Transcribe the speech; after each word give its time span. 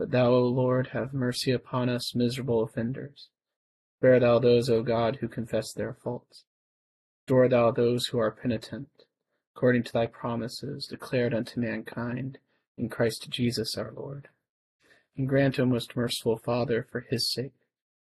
But 0.00 0.12
thou, 0.12 0.30
O 0.30 0.44
Lord, 0.44 0.86
have 0.94 1.12
mercy 1.12 1.50
upon 1.50 1.90
us 1.90 2.14
miserable 2.14 2.62
offenders. 2.62 3.28
Spare 3.98 4.18
thou 4.18 4.38
those, 4.38 4.70
O 4.70 4.82
God, 4.82 5.16
who 5.16 5.28
confess 5.28 5.74
their 5.74 5.92
faults. 5.92 6.46
Restore 7.28 7.50
thou 7.50 7.70
those 7.70 8.06
who 8.06 8.18
are 8.18 8.30
penitent, 8.30 8.88
according 9.54 9.82
to 9.82 9.92
thy 9.92 10.06
promises 10.06 10.86
declared 10.86 11.34
unto 11.34 11.60
mankind 11.60 12.38
in 12.78 12.88
Christ 12.88 13.28
Jesus 13.28 13.76
our 13.76 13.92
Lord. 13.92 14.28
And 15.18 15.28
grant, 15.28 15.60
O 15.60 15.66
most 15.66 15.94
merciful 15.94 16.38
Father, 16.38 16.86
for 16.90 17.00
his 17.00 17.30
sake, 17.30 17.52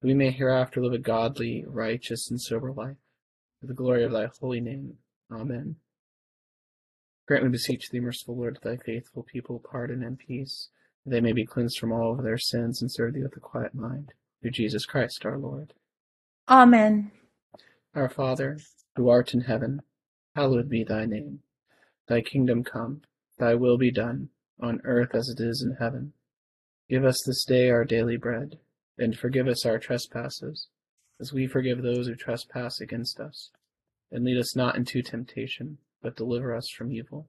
that 0.02 0.06
we 0.06 0.12
may 0.12 0.32
hereafter 0.32 0.82
live 0.82 0.92
a 0.92 0.98
godly, 0.98 1.64
righteous, 1.66 2.30
and 2.30 2.38
sober 2.38 2.72
life, 2.72 2.98
for 3.58 3.66
the 3.66 3.72
glory 3.72 4.04
of 4.04 4.12
thy 4.12 4.28
holy 4.38 4.60
name. 4.60 4.98
Amen. 5.32 5.76
Grant, 7.26 7.44
we 7.44 7.48
beseech 7.48 7.88
thee, 7.88 8.00
merciful 8.00 8.36
Lord, 8.36 8.56
to 8.56 8.68
thy 8.68 8.76
faithful 8.76 9.22
people 9.22 9.64
pardon 9.66 10.02
and 10.02 10.18
peace 10.18 10.68
they 11.06 11.20
may 11.20 11.32
be 11.32 11.46
cleansed 11.46 11.78
from 11.78 11.92
all 11.92 12.12
of 12.12 12.24
their 12.24 12.38
sins 12.38 12.80
and 12.82 12.90
serve 12.90 13.14
thee 13.14 13.22
with 13.22 13.36
a 13.36 13.40
quiet 13.40 13.74
mind. 13.74 14.12
Through 14.40 14.52
Jesus 14.52 14.86
Christ 14.86 15.24
our 15.24 15.38
Lord. 15.38 15.74
Amen. 16.48 17.12
Our 17.94 18.08
Father, 18.08 18.58
who 18.96 19.08
art 19.08 19.34
in 19.34 19.42
heaven, 19.42 19.82
hallowed 20.34 20.68
be 20.68 20.84
thy 20.84 21.06
name. 21.06 21.40
Thy 22.08 22.20
kingdom 22.20 22.64
come, 22.64 23.02
thy 23.38 23.54
will 23.54 23.78
be 23.78 23.90
done, 23.90 24.30
on 24.60 24.80
earth 24.84 25.14
as 25.14 25.28
it 25.28 25.40
is 25.40 25.62
in 25.62 25.76
heaven. 25.76 26.12
Give 26.88 27.04
us 27.04 27.22
this 27.24 27.44
day 27.44 27.70
our 27.70 27.84
daily 27.84 28.16
bread, 28.16 28.58
and 28.98 29.16
forgive 29.16 29.46
us 29.46 29.64
our 29.64 29.78
trespasses, 29.78 30.68
as 31.20 31.32
we 31.32 31.46
forgive 31.46 31.82
those 31.82 32.06
who 32.06 32.14
trespass 32.14 32.80
against 32.80 33.20
us. 33.20 33.50
And 34.10 34.24
lead 34.24 34.38
us 34.38 34.56
not 34.56 34.76
into 34.76 35.02
temptation, 35.02 35.78
but 36.02 36.16
deliver 36.16 36.54
us 36.54 36.68
from 36.76 36.90
evil. 36.90 37.28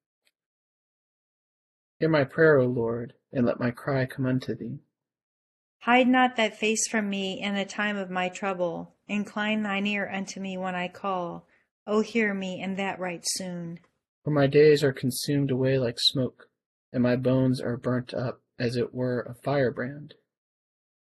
Hear 2.01 2.09
my 2.09 2.23
prayer, 2.23 2.57
O 2.57 2.65
Lord, 2.65 3.13
and 3.31 3.45
let 3.45 3.59
my 3.59 3.69
cry 3.69 4.07
come 4.07 4.25
unto 4.25 4.55
thee. 4.55 4.79
Hide 5.81 6.07
not 6.07 6.35
thy 6.35 6.49
face 6.49 6.87
from 6.87 7.07
me 7.07 7.39
in 7.39 7.53
the 7.53 7.63
time 7.63 7.95
of 7.95 8.09
my 8.09 8.27
trouble. 8.27 8.95
Incline 9.07 9.61
thine 9.61 9.85
ear 9.85 10.09
unto 10.11 10.39
me 10.39 10.57
when 10.57 10.73
I 10.73 10.87
call. 10.87 11.45
O 11.85 12.01
hear 12.01 12.33
me, 12.33 12.59
and 12.59 12.75
that 12.79 12.99
right 12.99 13.21
soon. 13.23 13.81
For 14.23 14.31
my 14.31 14.47
days 14.47 14.83
are 14.83 14.91
consumed 14.91 15.51
away 15.51 15.77
like 15.77 15.99
smoke, 15.99 16.49
and 16.91 17.03
my 17.03 17.15
bones 17.15 17.61
are 17.61 17.77
burnt 17.77 18.15
up 18.15 18.41
as 18.57 18.75
it 18.75 18.95
were 18.95 19.21
a 19.21 19.35
firebrand. 19.35 20.15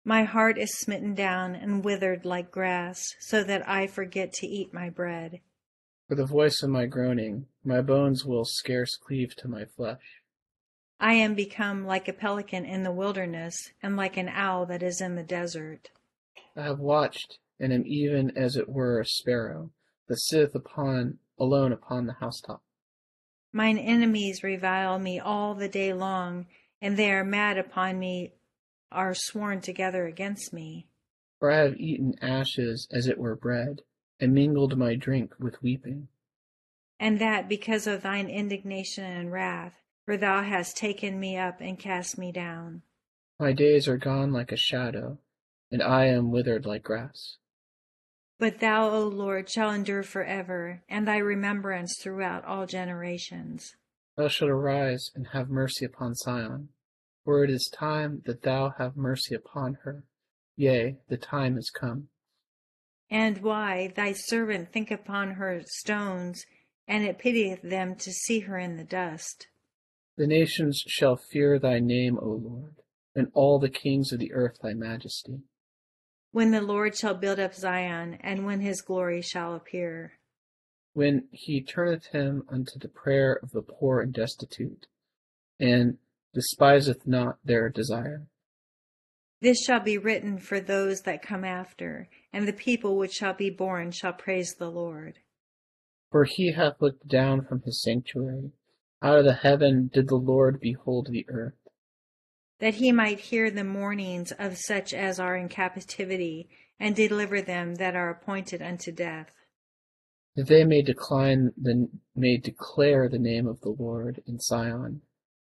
My 0.06 0.24
heart 0.24 0.56
is 0.56 0.78
smitten 0.78 1.14
down 1.14 1.54
and 1.54 1.84
withered 1.84 2.24
like 2.24 2.50
grass, 2.50 3.04
so 3.20 3.44
that 3.44 3.68
I 3.68 3.88
forget 3.88 4.32
to 4.36 4.46
eat 4.46 4.72
my 4.72 4.88
bread. 4.88 5.42
For 6.08 6.14
the 6.14 6.24
voice 6.24 6.62
of 6.62 6.70
my 6.70 6.86
groaning, 6.86 7.44
my 7.62 7.82
bones 7.82 8.24
will 8.24 8.46
scarce 8.46 8.96
cleave 8.96 9.36
to 9.36 9.48
my 9.48 9.66
flesh. 9.66 10.17
I 11.00 11.14
am 11.14 11.34
become 11.34 11.86
like 11.86 12.08
a 12.08 12.12
pelican 12.12 12.64
in 12.64 12.82
the 12.82 12.90
wilderness, 12.90 13.70
and 13.80 13.96
like 13.96 14.16
an 14.16 14.28
owl 14.28 14.66
that 14.66 14.82
is 14.82 15.00
in 15.00 15.14
the 15.14 15.22
desert. 15.22 15.90
I 16.56 16.62
have 16.62 16.80
watched, 16.80 17.38
and 17.60 17.72
am 17.72 17.84
even 17.86 18.36
as 18.36 18.56
it 18.56 18.68
were 18.68 18.98
a 18.98 19.06
sparrow 19.06 19.70
that 20.08 20.20
sitteth 20.20 20.56
upon 20.56 21.18
alone 21.38 21.70
upon 21.70 22.06
the 22.06 22.14
housetop. 22.14 22.62
Mine 23.52 23.78
enemies 23.78 24.42
revile 24.42 24.98
me 24.98 25.20
all 25.20 25.54
the 25.54 25.68
day 25.68 25.92
long, 25.92 26.46
and 26.82 26.96
they 26.96 27.12
are 27.12 27.24
mad 27.24 27.58
upon 27.58 28.00
me, 28.00 28.32
are 28.90 29.14
sworn 29.14 29.60
together 29.60 30.06
against 30.06 30.52
me. 30.52 30.88
For 31.38 31.52
I 31.52 31.58
have 31.58 31.76
eaten 31.76 32.16
ashes 32.20 32.88
as 32.90 33.06
it 33.06 33.18
were 33.18 33.36
bread, 33.36 33.82
and 34.18 34.34
mingled 34.34 34.76
my 34.76 34.96
drink 34.96 35.34
with 35.38 35.62
weeping. 35.62 36.08
And 36.98 37.20
that 37.20 37.48
because 37.48 37.86
of 37.86 38.02
thine 38.02 38.28
indignation 38.28 39.04
and 39.04 39.30
wrath 39.30 39.74
for 40.08 40.16
thou 40.16 40.42
hast 40.42 40.74
taken 40.74 41.20
me 41.20 41.36
up 41.36 41.60
and 41.60 41.78
cast 41.78 42.16
me 42.16 42.32
down. 42.32 42.80
My 43.38 43.52
days 43.52 43.86
are 43.86 43.98
gone 43.98 44.32
like 44.32 44.50
a 44.50 44.56
shadow, 44.56 45.18
and 45.70 45.82
I 45.82 46.06
am 46.06 46.30
withered 46.30 46.64
like 46.64 46.82
grass. 46.82 47.36
But 48.38 48.60
thou, 48.60 48.88
O 48.88 49.06
Lord, 49.06 49.50
shall 49.50 49.70
endure 49.70 50.02
for 50.02 50.24
ever, 50.24 50.82
and 50.88 51.06
thy 51.06 51.18
remembrance 51.18 51.98
throughout 52.00 52.46
all 52.46 52.64
generations. 52.64 53.76
Thou 54.16 54.28
shalt 54.28 54.50
arise 54.50 55.10
and 55.14 55.26
have 55.34 55.50
mercy 55.50 55.84
upon 55.84 56.14
Zion, 56.14 56.70
for 57.26 57.44
it 57.44 57.50
is 57.50 57.68
time 57.68 58.22
that 58.24 58.40
thou 58.40 58.72
have 58.78 58.96
mercy 58.96 59.34
upon 59.34 59.76
her. 59.84 60.04
Yea, 60.56 60.96
the 61.10 61.18
time 61.18 61.58
is 61.58 61.68
come. 61.68 62.08
And 63.10 63.42
why 63.42 63.92
thy 63.94 64.12
servant 64.12 64.72
think 64.72 64.90
upon 64.90 65.32
her 65.32 65.60
stones, 65.66 66.46
and 66.86 67.04
it 67.04 67.18
pitieth 67.18 67.60
them 67.60 67.94
to 67.96 68.10
see 68.10 68.40
her 68.40 68.56
in 68.56 68.78
the 68.78 68.84
dust. 68.84 69.48
The 70.18 70.26
nations 70.26 70.82
shall 70.84 71.16
fear 71.16 71.60
thy 71.60 71.78
name, 71.78 72.18
O 72.18 72.26
Lord, 72.26 72.74
and 73.14 73.28
all 73.34 73.60
the 73.60 73.70
kings 73.70 74.12
of 74.12 74.18
the 74.18 74.32
earth 74.32 74.58
thy 74.60 74.74
majesty. 74.74 75.42
When 76.32 76.50
the 76.50 76.60
Lord 76.60 76.96
shall 76.96 77.14
build 77.14 77.38
up 77.38 77.54
Zion, 77.54 78.18
and 78.20 78.44
when 78.44 78.60
his 78.60 78.82
glory 78.82 79.22
shall 79.22 79.54
appear. 79.54 80.14
When 80.92 81.28
he 81.30 81.62
turneth 81.62 82.06
him 82.06 82.42
unto 82.48 82.80
the 82.80 82.88
prayer 82.88 83.38
of 83.40 83.52
the 83.52 83.62
poor 83.62 84.00
and 84.00 84.12
destitute, 84.12 84.88
and 85.60 85.98
despiseth 86.34 87.06
not 87.06 87.38
their 87.44 87.68
desire. 87.68 88.26
This 89.40 89.62
shall 89.62 89.80
be 89.80 89.98
written 89.98 90.38
for 90.38 90.58
those 90.58 91.02
that 91.02 91.22
come 91.22 91.44
after, 91.44 92.08
and 92.32 92.48
the 92.48 92.52
people 92.52 92.96
which 92.96 93.12
shall 93.12 93.34
be 93.34 93.50
born 93.50 93.92
shall 93.92 94.14
praise 94.14 94.56
the 94.58 94.68
Lord. 94.68 95.20
For 96.10 96.24
he 96.24 96.54
hath 96.54 96.82
looked 96.82 97.06
down 97.06 97.44
from 97.44 97.62
his 97.62 97.80
sanctuary 97.80 98.50
out 99.02 99.18
of 99.18 99.24
the 99.24 99.34
heaven 99.34 99.90
did 99.92 100.08
the 100.08 100.16
Lord 100.16 100.60
behold 100.60 101.08
the 101.10 101.26
earth. 101.28 101.54
That 102.60 102.74
he 102.74 102.90
might 102.90 103.20
hear 103.20 103.50
the 103.50 103.64
mournings 103.64 104.32
of 104.32 104.58
such 104.58 104.92
as 104.92 105.20
are 105.20 105.36
in 105.36 105.48
captivity, 105.48 106.48
and 106.80 106.94
deliver 106.94 107.40
them 107.40 107.76
that 107.76 107.94
are 107.94 108.10
appointed 108.10 108.62
unto 108.62 108.92
death. 108.92 109.30
That 110.36 110.46
they 110.46 110.64
may 110.64 110.82
decline 110.82 111.52
the 111.56 111.88
may 112.14 112.36
declare 112.36 113.08
the 113.08 113.18
name 113.18 113.46
of 113.46 113.60
the 113.60 113.70
Lord 113.70 114.22
in 114.26 114.38
Zion, 114.38 115.02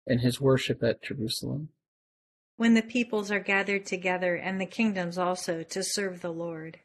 and 0.07 0.21
his 0.21 0.41
worship 0.41 0.83
at 0.83 1.03
Jerusalem. 1.03 1.69
When 2.55 2.73
the 2.73 2.81
peoples 2.81 3.31
are 3.31 3.39
gathered 3.39 3.85
together, 3.85 4.35
and 4.35 4.59
the 4.59 4.65
kingdoms 4.65 5.17
also, 5.17 5.63
to 5.63 5.83
serve 5.83 6.21
the 6.21 6.33
Lord. 6.33 6.79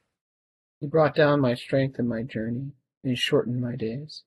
He 0.81 0.87
brought 0.87 1.14
down 1.14 1.40
my 1.40 1.54
strength 1.54 1.99
in 1.99 2.08
my 2.08 2.22
journey, 2.22 2.72
and 3.02 3.11
he 3.11 3.16
shortened 3.16 3.61
my 3.61 3.76
days. 3.76 4.22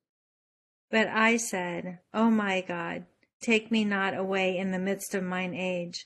But 0.91 1.07
I 1.07 1.37
said, 1.37 1.99
O 2.13 2.29
my 2.29 2.59
God, 2.59 3.05
take 3.41 3.71
me 3.71 3.85
not 3.85 4.15
away 4.15 4.57
in 4.57 4.71
the 4.71 4.79
midst 4.79 5.15
of 5.15 5.23
mine 5.23 5.53
age. 5.55 6.05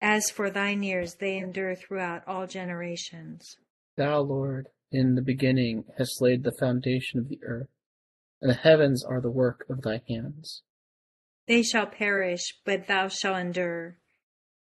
As 0.00 0.30
for 0.30 0.50
thine 0.50 0.82
years, 0.82 1.16
they 1.16 1.36
endure 1.36 1.74
throughout 1.74 2.26
all 2.26 2.46
generations. 2.46 3.58
Thou, 3.96 4.20
Lord, 4.20 4.68
in 4.90 5.14
the 5.14 5.22
beginning 5.22 5.84
hast 5.98 6.22
laid 6.22 6.44
the 6.44 6.50
foundation 6.58 7.20
of 7.20 7.28
the 7.28 7.40
earth, 7.44 7.68
and 8.40 8.50
the 8.50 8.54
heavens 8.54 9.04
are 9.04 9.20
the 9.20 9.30
work 9.30 9.66
of 9.68 9.82
thy 9.82 10.00
hands. 10.08 10.62
They 11.46 11.62
shall 11.62 11.86
perish, 11.86 12.58
but 12.64 12.86
thou 12.86 13.08
shalt 13.08 13.38
endure. 13.38 13.98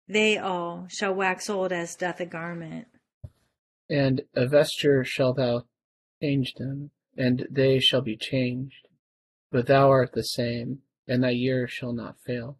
They 0.08 0.38
all 0.38 0.86
shall 0.88 1.14
wax 1.14 1.50
old 1.50 1.72
as 1.72 1.94
doth 1.94 2.20
a 2.20 2.26
garment. 2.26 2.88
And 3.90 4.22
a 4.34 4.46
vesture 4.46 5.04
shall 5.04 5.34
thou 5.34 5.66
change 6.22 6.54
them, 6.54 6.90
and 7.18 7.46
they 7.50 7.78
shall 7.80 8.00
be 8.00 8.16
changed 8.16 8.87
but 9.50 9.66
thou 9.66 9.90
art 9.90 10.12
the 10.12 10.22
same, 10.22 10.80
and 11.06 11.22
thy 11.22 11.30
years 11.30 11.70
shall 11.70 11.92
not 11.92 12.20
fail. 12.20 12.58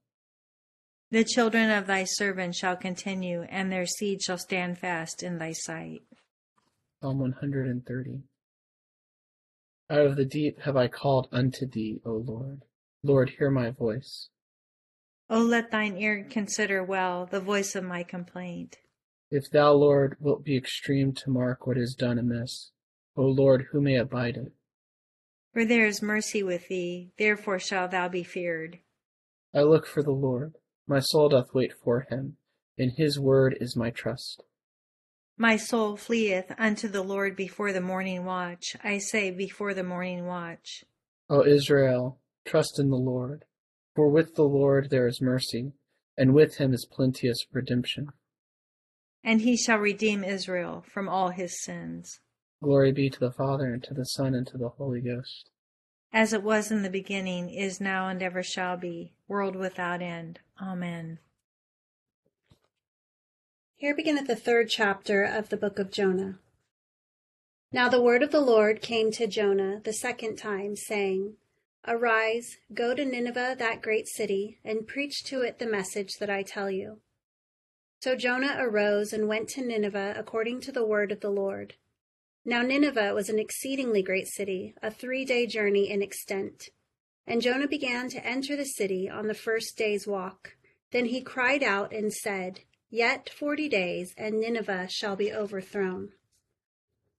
The 1.11 1.25
children 1.25 1.71
of 1.71 1.87
thy 1.87 2.05
servant 2.05 2.55
shall 2.55 2.77
continue, 2.77 3.43
and 3.43 3.73
their 3.73 3.87
seed 3.87 4.23
shall 4.23 4.39
stand 4.39 4.79
fast 4.79 5.23
in 5.23 5.39
thy 5.39 5.53
sight. 5.53 6.03
Psalm 7.01 7.19
130. 7.19 8.23
Out 9.91 10.07
of 10.07 10.17
the 10.17 10.25
deep 10.25 10.61
have 10.61 10.77
I 10.77 10.89
called 10.89 11.29
unto 11.33 11.67
thee, 11.67 12.01
O 12.05 12.13
Lord. 12.13 12.63
Lord, 13.03 13.31
hear 13.39 13.51
my 13.51 13.71
voice. 13.71 14.29
O 15.31 15.41
let 15.41 15.71
thine 15.71 15.97
ear 15.97 16.27
consider 16.29 16.83
well 16.83 17.27
the 17.27 17.41
voice 17.41 17.75
of 17.75 17.85
my 17.85 18.03
complaint. 18.03 18.79
If 19.31 19.51
thou, 19.51 19.73
Lord, 19.73 20.17
wilt 20.21 20.45
be 20.45 20.57
extreme 20.57 21.13
to 21.15 21.31
mark 21.31 21.67
what 21.67 21.79
is 21.79 21.95
done 21.95 22.19
amiss, 22.19 22.71
O 23.17 23.23
Lord, 23.23 23.67
who 23.71 23.81
may 23.81 23.97
abide 23.97 24.37
it? 24.37 24.53
For 25.59 25.65
there 25.65 25.87
is 25.87 26.01
mercy 26.01 26.45
with 26.45 26.69
thee, 26.69 27.11
therefore 27.19 27.59
shalt 27.59 27.91
thou 27.91 28.09
be 28.09 28.23
feared. 28.23 28.79
I 29.53 29.63
look 29.63 29.89
for 29.89 30.05
the 30.05 30.13
Lord. 30.13 30.55
My 30.87 31.01
soul 31.01 31.31
doth 31.31 31.53
wait 31.53 31.73
for 31.83 32.07
him. 32.09 32.37
In 32.77 32.91
his 32.91 33.19
word 33.19 33.59
is 33.61 33.75
my 33.75 33.91
trust. 33.91 34.45
My 35.37 35.57
soul 35.57 35.97
fleeth 35.97 36.53
unto 36.59 36.87
the 36.87 37.03
Lord 37.03 37.35
before 37.35 37.73
the 37.73 37.81
morning 37.81 38.25
watch. 38.25 38.77
I 38.85 38.99
say, 38.99 39.33
before 39.33 39.75
the 39.75 39.83
morning 39.83 40.27
watch. 40.27 40.85
O 41.29 41.45
Israel, 41.45 42.21
trust 42.45 42.79
in 42.79 42.91
the 42.91 42.97
Lord. 42.97 43.45
For 43.97 44.09
with 44.09 44.37
the 44.37 44.45
Lord 44.45 44.91
there 44.91 45.09
is 45.09 45.21
mercy, 45.21 45.73
and 46.17 46.35
with 46.35 46.59
him 46.59 46.73
is 46.73 46.87
plenteous 46.89 47.45
redemption. 47.53 48.11
And 49.25 49.41
he 49.41 49.57
shall 49.57 49.79
redeem 49.79 50.23
Israel 50.23 50.85
from 50.89 51.09
all 51.09 51.31
his 51.31 51.61
sins. 51.61 52.21
Glory 52.63 52.93
be 52.93 53.09
to 53.09 53.21
the 53.21 53.31
Father, 53.31 53.73
and 53.73 53.83
to 53.85 53.95
the 53.95 54.05
Son, 54.05 54.35
and 54.35 54.47
to 54.49 54.59
the 54.59 54.71
Holy 54.71 55.01
Ghost. 55.01 55.51
As 56.13 56.33
it 56.33 56.43
was 56.43 56.71
in 56.71 56.83
the 56.83 56.91
beginning, 56.91 57.51
is 57.51 57.81
now, 57.81 58.09
and 58.09 58.23
ever 58.23 58.43
shall 58.43 58.77
be, 58.77 59.13
world 59.29 59.55
without 59.55 60.03
end. 60.03 60.41
Amen. 60.61 61.19
Here 63.77 63.95
beginneth 63.95 64.27
the 64.27 64.35
third 64.35 64.69
chapter 64.69 65.23
of 65.23 65.51
the 65.51 65.57
book 65.57 65.79
of 65.79 65.93
Jonah. 65.93 66.41
Now 67.71 67.89
the 67.89 68.03
word 68.03 68.25
of 68.25 68.33
the 68.33 68.41
Lord 68.41 68.83
came 68.83 69.13
to 69.13 69.29
Jonah 69.29 69.81
the 69.85 69.93
second 69.93 70.37
time, 70.37 70.75
saying, 70.75 71.37
Arise, 71.87 72.57
go 72.75 72.93
to 72.95 73.05
Nineveh, 73.05 73.55
that 73.57 73.83
great 73.83 74.09
city, 74.09 74.59
and 74.65 74.87
preach 74.87 75.23
to 75.25 75.43
it 75.43 75.61
the 75.61 75.67
message 75.67 76.17
that 76.19 76.29
I 76.29 76.43
tell 76.43 76.71
you. 76.71 77.01
So 78.01 78.17
Jonah 78.17 78.57
arose 78.59 79.13
and 79.13 79.29
went 79.29 79.49
to 79.51 79.65
Nineveh 79.65 80.15
according 80.17 80.61
to 80.63 80.73
the 80.73 80.85
word 80.85 81.13
of 81.13 81.21
the 81.21 81.31
Lord. 81.31 81.75
Now 82.49 82.63
Nineveh 82.63 83.13
was 83.13 83.29
an 83.29 83.39
exceedingly 83.39 84.01
great 84.03 84.27
city, 84.27 84.75
a 84.83 84.91
three 84.91 85.27
day 85.27 85.47
journey 85.47 85.91
in 85.91 86.01
extent. 86.01 86.71
And 87.27 87.43
Jonah 87.43 87.69
began 87.69 88.09
to 88.09 88.27
enter 88.27 88.57
the 88.57 88.65
city 88.65 89.07
on 89.07 89.27
the 89.27 89.35
first 89.35 89.77
day's 89.77 90.07
walk. 90.07 90.57
Then 90.91 91.05
he 91.05 91.21
cried 91.21 91.63
out 91.63 91.93
and 91.93 92.11
said, 92.11 92.61
Yet 92.89 93.29
forty 93.29 93.69
days, 93.69 94.15
and 94.17 94.41
Nineveh 94.41 94.89
shall 94.89 95.15
be 95.15 95.31
overthrown. 95.31 96.13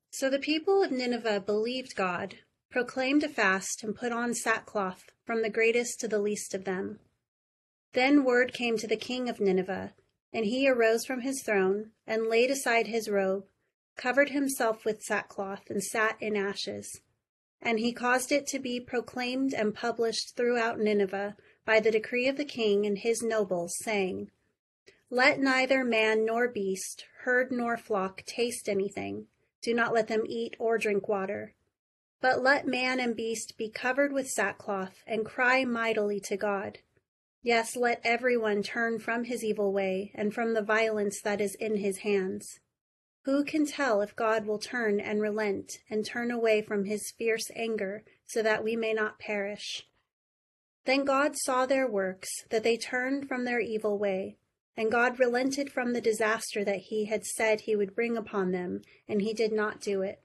So 0.10 0.32
the 0.32 0.40
people 0.40 0.82
of 0.82 0.92
Nineveh 0.92 1.42
believed 1.42 1.96
God, 1.96 2.38
proclaimed 2.72 3.24
a 3.24 3.30
fast, 3.30 3.84
and 3.84 3.96
put 3.96 4.12
on 4.12 4.34
sackcloth, 4.34 5.12
from 5.28 5.44
the 5.44 5.52
greatest 5.52 6.00
to 6.00 6.08
the 6.08 6.18
least 6.18 6.56
of 6.56 6.66
them. 6.66 7.02
Then 7.94 8.24
word 8.24 8.52
came 8.52 8.78
to 8.78 8.88
the 8.88 8.98
king 8.98 9.30
of 9.30 9.40
Nineveh, 9.40 9.94
and 10.34 10.46
he 10.46 10.68
arose 10.68 11.06
from 11.06 11.22
his 11.22 11.44
throne, 11.44 11.92
and 12.08 12.30
laid 12.30 12.50
aside 12.50 12.88
his 12.88 13.08
robe, 13.08 13.46
covered 14.00 14.30
himself 14.30 14.86
with 14.86 15.04
sackcloth, 15.04 15.70
and 15.70 15.84
sat 15.84 16.16
in 16.20 16.36
ashes. 16.36 17.02
And 17.62 17.80
he 17.80 17.92
caused 17.92 18.32
it 18.32 18.48
to 18.48 18.60
be 18.60 18.80
proclaimed 18.80 19.54
and 19.54 19.76
published 19.76 20.36
throughout 20.36 20.80
Nineveh 20.80 21.36
by 21.66 21.80
the 21.80 21.92
decree 21.92 22.28
of 22.28 22.38
the 22.38 22.46
king 22.46 22.86
and 22.86 22.98
his 22.98 23.22
nobles, 23.22 23.76
saying, 23.84 24.32
let 25.12 25.40
neither 25.40 25.84
man 25.84 26.24
nor 26.24 26.48
beast, 26.48 27.06
herd 27.24 27.52
nor 27.52 27.78
flock 27.78 28.24
taste 28.28 28.70
anything. 28.70 29.26
Do 29.64 29.74
not 29.74 29.92
let 29.92 30.08
them 30.08 30.24
eat 30.28 30.56
or 30.60 30.78
drink 30.78 31.08
water. 31.08 31.56
But 32.22 32.44
let 32.44 32.68
man 32.68 33.00
and 33.00 33.16
beast 33.16 33.58
be 33.58 33.70
covered 33.70 34.14
with 34.14 34.30
sackcloth 34.30 35.02
and 35.08 35.26
cry 35.26 35.66
mightily 35.66 36.20
to 36.26 36.38
God. 36.38 36.80
Yes, 37.42 37.76
let 37.76 38.02
everyone 38.04 38.62
turn 38.62 39.00
from 39.00 39.24
his 39.24 39.44
evil 39.44 39.74
way 39.74 40.12
and 40.14 40.32
from 40.32 40.54
the 40.54 40.62
violence 40.62 41.22
that 41.22 41.42
is 41.42 41.56
in 41.56 41.78
his 41.78 42.00
hands. 42.00 42.60
Who 43.24 43.44
can 43.44 43.66
tell 43.66 44.02
if 44.02 44.16
God 44.16 44.46
will 44.46 44.60
turn 44.60 45.00
and 45.00 45.22
relent 45.22 45.80
and 45.90 46.06
turn 46.06 46.32
away 46.32 46.62
from 46.62 46.86
his 46.86 47.14
fierce 47.18 47.50
anger 47.56 48.04
so 48.26 48.42
that 48.42 48.64
we 48.64 48.76
may 48.76 48.94
not 48.94 49.20
perish? 49.20 49.86
Then 50.86 51.04
God 51.04 51.36
saw 51.36 51.66
their 51.66 51.88
works, 51.88 52.30
that 52.50 52.64
they 52.64 52.78
turned 52.78 53.28
from 53.28 53.46
their 53.46 53.60
evil 53.60 53.98
way 53.98 54.38
and 54.80 54.90
God 54.90 55.20
relented 55.20 55.70
from 55.70 55.92
the 55.92 56.00
disaster 56.00 56.64
that 56.64 56.84
he 56.88 57.04
had 57.04 57.26
said 57.26 57.60
he 57.60 57.76
would 57.76 57.94
bring 57.94 58.16
upon 58.16 58.52
them, 58.52 58.82
and 59.10 59.22
he 59.22 59.34
did 59.34 59.52
not 59.52 59.82
do 59.82 60.02
it. 60.02 60.22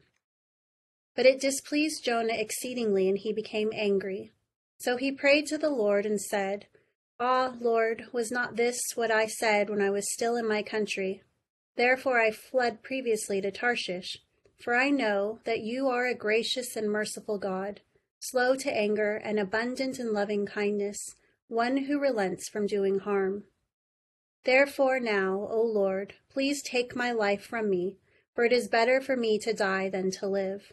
But 1.17 1.27
it 1.27 1.41
displeased 1.41 2.05
Jonah 2.05 2.35
exceedingly, 2.35 3.09
and 3.09 3.19
he 3.19 3.33
became 3.33 3.73
angry. 3.75 4.31
So 4.79 4.97
he 4.97 5.11
prayed 5.11 5.47
to 5.47 5.59
the 5.59 5.71
Lord 5.71 6.07
and 6.07 6.21
said, 6.21 6.69
Ah, 7.19 7.57
Lord, 7.61 8.05
was 8.13 8.31
not 8.31 8.55
this 8.55 8.79
what 8.95 9.11
I 9.11 9.27
said 9.27 9.69
when 9.69 9.83
I 9.83 9.91
was 9.91 10.13
still 10.13 10.37
in 10.37 10.47
my 10.47 10.63
country? 10.63 11.25
Therefore 11.76 12.21
I 12.21 12.31
fled 12.31 12.83
previously 12.83 13.40
to 13.40 13.50
Tarshish, 13.50 14.19
for 14.62 14.75
I 14.75 14.90
know 14.90 15.40
that 15.45 15.61
you 15.61 15.88
are 15.88 16.07
a 16.07 16.14
gracious 16.14 16.76
and 16.76 16.90
merciful 16.90 17.38
God, 17.38 17.81
slow 18.21 18.54
to 18.57 18.75
anger 18.75 19.16
and 19.16 19.38
abundant 19.38 19.99
in 19.99 20.12
loving 20.12 20.47
kindness, 20.47 21.16
one 21.49 21.85
who 21.85 21.99
relents 21.99 22.49
from 22.49 22.66
doing 22.66 23.00
harm. 23.00 23.45
Therefore 24.45 25.00
now, 25.00 25.49
O 25.50 25.62
Lord, 25.62 26.14
please 26.31 26.62
take 26.62 26.95
my 26.95 27.12
life 27.12 27.45
from 27.45 27.71
me, 27.71 27.97
for 28.35 28.45
it 28.45 28.52
is 28.52 28.69
better 28.69 29.00
for 29.00 29.16
me 29.16 29.38
to 29.38 29.52
die 29.52 29.88
than 29.88 30.11
to 30.12 30.26
live. 30.26 30.73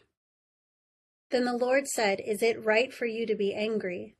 Then 1.30 1.46
the 1.46 1.58
Lord 1.58 1.88
said, 1.88 2.20
Is 2.20 2.44
it 2.44 2.64
right 2.64 2.94
for 2.94 3.06
you 3.06 3.26
to 3.26 3.36
be 3.36 3.54
angry? 3.54 4.16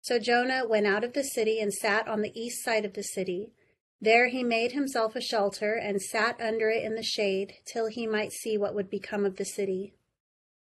So 0.00 0.18
Jonah 0.18 0.66
went 0.66 0.86
out 0.86 1.04
of 1.04 1.12
the 1.12 1.24
city 1.24 1.60
and 1.60 1.72
sat 1.72 2.08
on 2.08 2.22
the 2.22 2.32
east 2.34 2.64
side 2.64 2.84
of 2.84 2.94
the 2.94 3.02
city. 3.02 3.52
There 4.00 4.28
he 4.28 4.44
made 4.44 4.72
himself 4.72 5.16
a 5.16 5.20
shelter 5.20 5.74
and 5.74 6.02
sat 6.02 6.40
under 6.40 6.68
it 6.68 6.84
in 6.84 6.94
the 6.94 7.02
shade 7.02 7.54
till 7.64 7.88
he 7.88 8.06
might 8.06 8.32
see 8.32 8.58
what 8.58 8.74
would 8.74 8.90
become 8.90 9.24
of 9.24 9.36
the 9.36 9.44
city. 9.44 9.94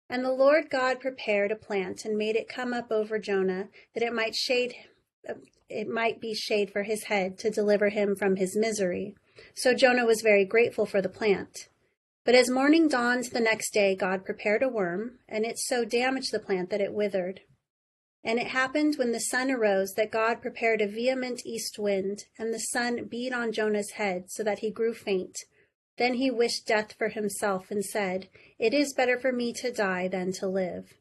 And 0.09 0.25
the 0.25 0.33
Lord 0.33 0.71
God 0.71 1.01
prepared 1.01 1.53
a 1.53 1.57
plant 1.57 2.05
and 2.05 2.19
made 2.19 2.35
it 2.35 2.49
come 2.49 2.73
up 2.73 2.91
over 2.91 3.19
Jonah, 3.19 3.69
that 3.95 4.03
it 4.03 4.13
might 4.13 4.35
shade 4.35 4.75
it 5.69 5.89
might 5.89 6.21
be 6.21 6.35
shade 6.35 6.73
for 6.73 6.83
his 6.83 7.05
head 7.05 7.39
to 7.39 7.51
deliver 7.51 7.91
him 7.91 8.17
from 8.17 8.37
his 8.37 8.57
misery. 8.57 9.15
So 9.55 9.73
Jonah 9.73 10.05
was 10.05 10.23
very 10.23 10.45
grateful 10.45 10.85
for 10.85 11.01
the 11.01 11.09
plant. 11.09 11.69
But 12.25 12.35
as 12.35 12.51
morning 12.51 12.89
dawned 12.89 13.25
the 13.27 13.41
next 13.41 13.73
day, 13.73 13.95
God 13.95 14.25
prepared 14.25 14.63
a 14.63 14.69
worm, 14.69 15.19
and 15.29 15.45
it 15.45 15.59
so 15.59 15.85
damaged 15.85 16.33
the 16.33 16.41
plant 16.41 16.71
that 16.71 16.81
it 16.81 16.93
withered. 16.93 17.41
And 18.23 18.39
it 18.39 18.49
happened 18.49 18.97
when 18.97 19.12
the 19.12 19.21
sun 19.21 19.50
arose 19.50 19.93
that 19.95 20.11
God 20.11 20.43
prepared 20.43 20.81
a 20.81 20.87
vehement 20.87 21.41
east 21.47 21.79
wind, 21.79 22.25
and 22.39 22.53
the 22.53 22.59
sun 22.59 23.05
beat 23.05 23.33
on 23.33 23.53
Jonah's 23.53 23.93
head 23.93 24.25
so 24.29 24.43
that 24.45 24.59
he 24.59 24.71
grew 24.71 24.93
faint. 24.93 25.37
Then 25.97 26.15
he 26.15 26.31
wished 26.31 26.67
death 26.67 26.95
for 26.99 27.09
himself 27.09 27.71
and 27.71 27.85
said, 27.85 28.29
It 28.59 28.75
is 28.75 28.95
better 28.95 29.19
for 29.19 29.33
me 29.33 29.53
to 29.55 29.73
die 29.73 30.09
than 30.09 30.33
to 30.33 30.47
live. 30.47 30.95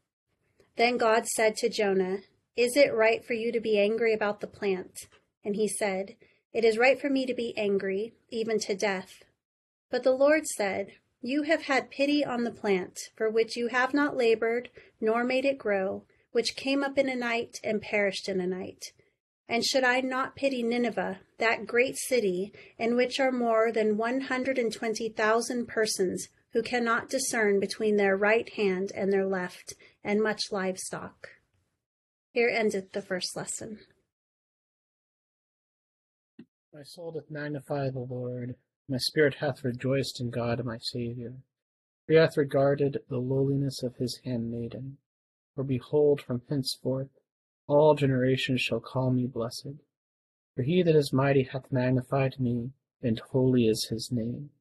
Then 0.77 0.97
God 0.97 1.27
said 1.27 1.57
to 1.57 1.69
Jonah, 1.69 2.19
is 2.59 2.75
it 2.75 2.93
right 2.93 3.23
for 3.23 3.31
you 3.31 3.53
to 3.53 3.61
be 3.61 3.79
angry 3.79 4.13
about 4.13 4.41
the 4.41 4.47
plant? 4.47 5.07
And 5.45 5.55
he 5.55 5.65
said, 5.65 6.17
It 6.51 6.65
is 6.65 6.77
right 6.77 6.99
for 6.99 7.09
me 7.09 7.25
to 7.25 7.33
be 7.33 7.57
angry, 7.57 8.15
even 8.31 8.59
to 8.59 8.75
death. 8.75 9.23
But 9.89 10.03
the 10.03 10.11
Lord 10.11 10.45
said, 10.45 10.91
You 11.21 11.43
have 11.43 11.63
had 11.63 11.89
pity 11.89 12.25
on 12.25 12.43
the 12.43 12.51
plant, 12.51 12.99
for 13.15 13.29
which 13.29 13.55
you 13.55 13.67
have 13.67 13.93
not 13.93 14.17
labored, 14.17 14.67
nor 14.99 15.23
made 15.23 15.45
it 15.45 15.57
grow, 15.57 16.03
which 16.31 16.55
came 16.55 16.83
up 16.83 16.97
in 16.97 17.09
a 17.09 17.15
night 17.15 17.57
and 17.63 17.81
perished 17.81 18.29
in 18.29 18.39
a 18.39 18.47
night. 18.47 18.93
And 19.47 19.65
should 19.65 19.83
I 19.83 20.01
not 20.01 20.35
pity 20.35 20.61
Nineveh, 20.61 21.19
that 21.39 21.65
great 21.65 21.97
city, 21.97 22.53
in 22.77 22.95
which 22.95 23.19
are 23.19 23.31
more 23.31 23.71
than 23.71 23.97
one 23.97 24.21
hundred 24.21 24.59
and 24.59 24.71
twenty 24.71 25.09
thousand 25.09 25.67
persons 25.67 26.27
who 26.53 26.61
cannot 26.61 27.09
discern 27.09 27.59
between 27.59 27.97
their 27.97 28.15
right 28.15 28.47
hand 28.53 28.91
and 28.95 29.11
their 29.11 29.25
left, 29.25 29.73
and 30.03 30.21
much 30.21 30.51
livestock? 30.51 31.29
Here 32.31 32.49
endeth 32.49 32.91
the 32.91 33.01
first 33.01 33.35
lesson. 33.35 33.79
My 36.71 36.83
soul 36.83 37.11
doth 37.11 37.31
magnify 37.31 37.89
the 37.89 38.05
Lord, 38.07 38.55
my 38.87 38.97
spirit 38.97 39.35
hath 39.39 39.63
rejoiced 39.63 40.21
in 40.21 40.29
God 40.29 40.63
my 40.63 40.77
Saviour. 40.79 41.33
He 42.07 42.15
hath 42.15 42.37
regarded 42.37 42.99
the 43.09 43.17
lowliness 43.17 43.81
of 43.83 43.95
his 43.95 44.19
handmaiden. 44.23 44.97
For 45.59 45.65
behold, 45.65 46.21
from 46.21 46.41
henceforth 46.47 47.09
all 47.67 47.93
generations 47.93 48.61
shall 48.61 48.79
call 48.79 49.11
me 49.11 49.27
blessed. 49.27 49.83
For 50.55 50.61
he 50.63 50.81
that 50.83 50.95
is 50.95 51.11
mighty 51.11 51.43
hath 51.43 51.69
magnified 51.69 52.39
me, 52.39 52.71
and 53.01 53.19
holy 53.19 53.67
is 53.67 53.89
his 53.89 54.09
name. 54.09 54.51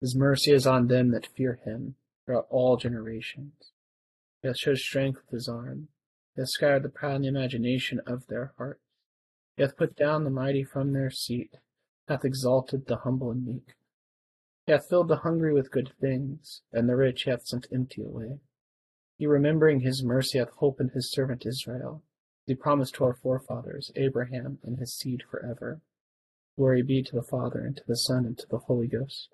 His 0.00 0.16
mercy 0.16 0.52
is 0.52 0.66
on 0.66 0.86
them 0.86 1.10
that 1.10 1.26
fear 1.26 1.60
him 1.66 1.96
throughout 2.24 2.46
all 2.48 2.78
generations. 2.78 3.72
He 4.40 4.48
hath 4.48 4.56
showed 4.56 4.78
strength 4.78 5.20
with 5.26 5.32
his 5.32 5.46
arm 5.46 5.88
He 6.34 6.40
hath 6.40 6.48
scattered 6.48 6.84
the 6.84 6.88
proud 6.88 7.16
in 7.16 7.22
the 7.22 7.28
imagination 7.28 8.00
of 8.06 8.26
their 8.28 8.54
hearts. 8.56 8.80
He 9.56 9.62
hath 9.62 9.76
put 9.76 9.94
down 9.94 10.24
the 10.24 10.30
mighty 10.30 10.64
from 10.64 10.94
their 10.94 11.10
seat, 11.10 11.58
hath 12.08 12.24
exalted 12.24 12.86
the 12.86 12.96
humble 12.96 13.30
and 13.30 13.44
meek. 13.44 13.74
He 14.64 14.72
hath 14.72 14.88
filled 14.88 15.08
the 15.08 15.16
hungry 15.16 15.52
with 15.52 15.70
good 15.70 15.92
things, 16.00 16.62
and 16.72 16.88
the 16.88 16.96
rich 16.96 17.24
hath 17.24 17.42
sent 17.42 17.66
empty 17.70 18.02
away. 18.02 18.40
He 19.20 19.26
remembering 19.26 19.80
his 19.80 20.02
mercy 20.02 20.38
hath 20.38 20.48
holpen 20.52 20.94
his 20.94 21.12
servant 21.12 21.44
Israel. 21.44 22.02
the 22.46 22.54
promise 22.54 22.90
to 22.92 23.04
our 23.04 23.12
forefathers, 23.12 23.92
Abraham 23.94 24.58
and 24.62 24.78
his 24.78 24.96
seed 24.96 25.24
forever. 25.30 25.82
Glory 26.56 26.80
be 26.80 27.02
to 27.02 27.16
the 27.16 27.22
Father, 27.22 27.60
and 27.60 27.76
to 27.76 27.82
the 27.86 27.96
Son, 27.96 28.24
and 28.24 28.38
to 28.38 28.46
the 28.48 28.60
Holy 28.60 28.86
Ghost. 28.86 29.28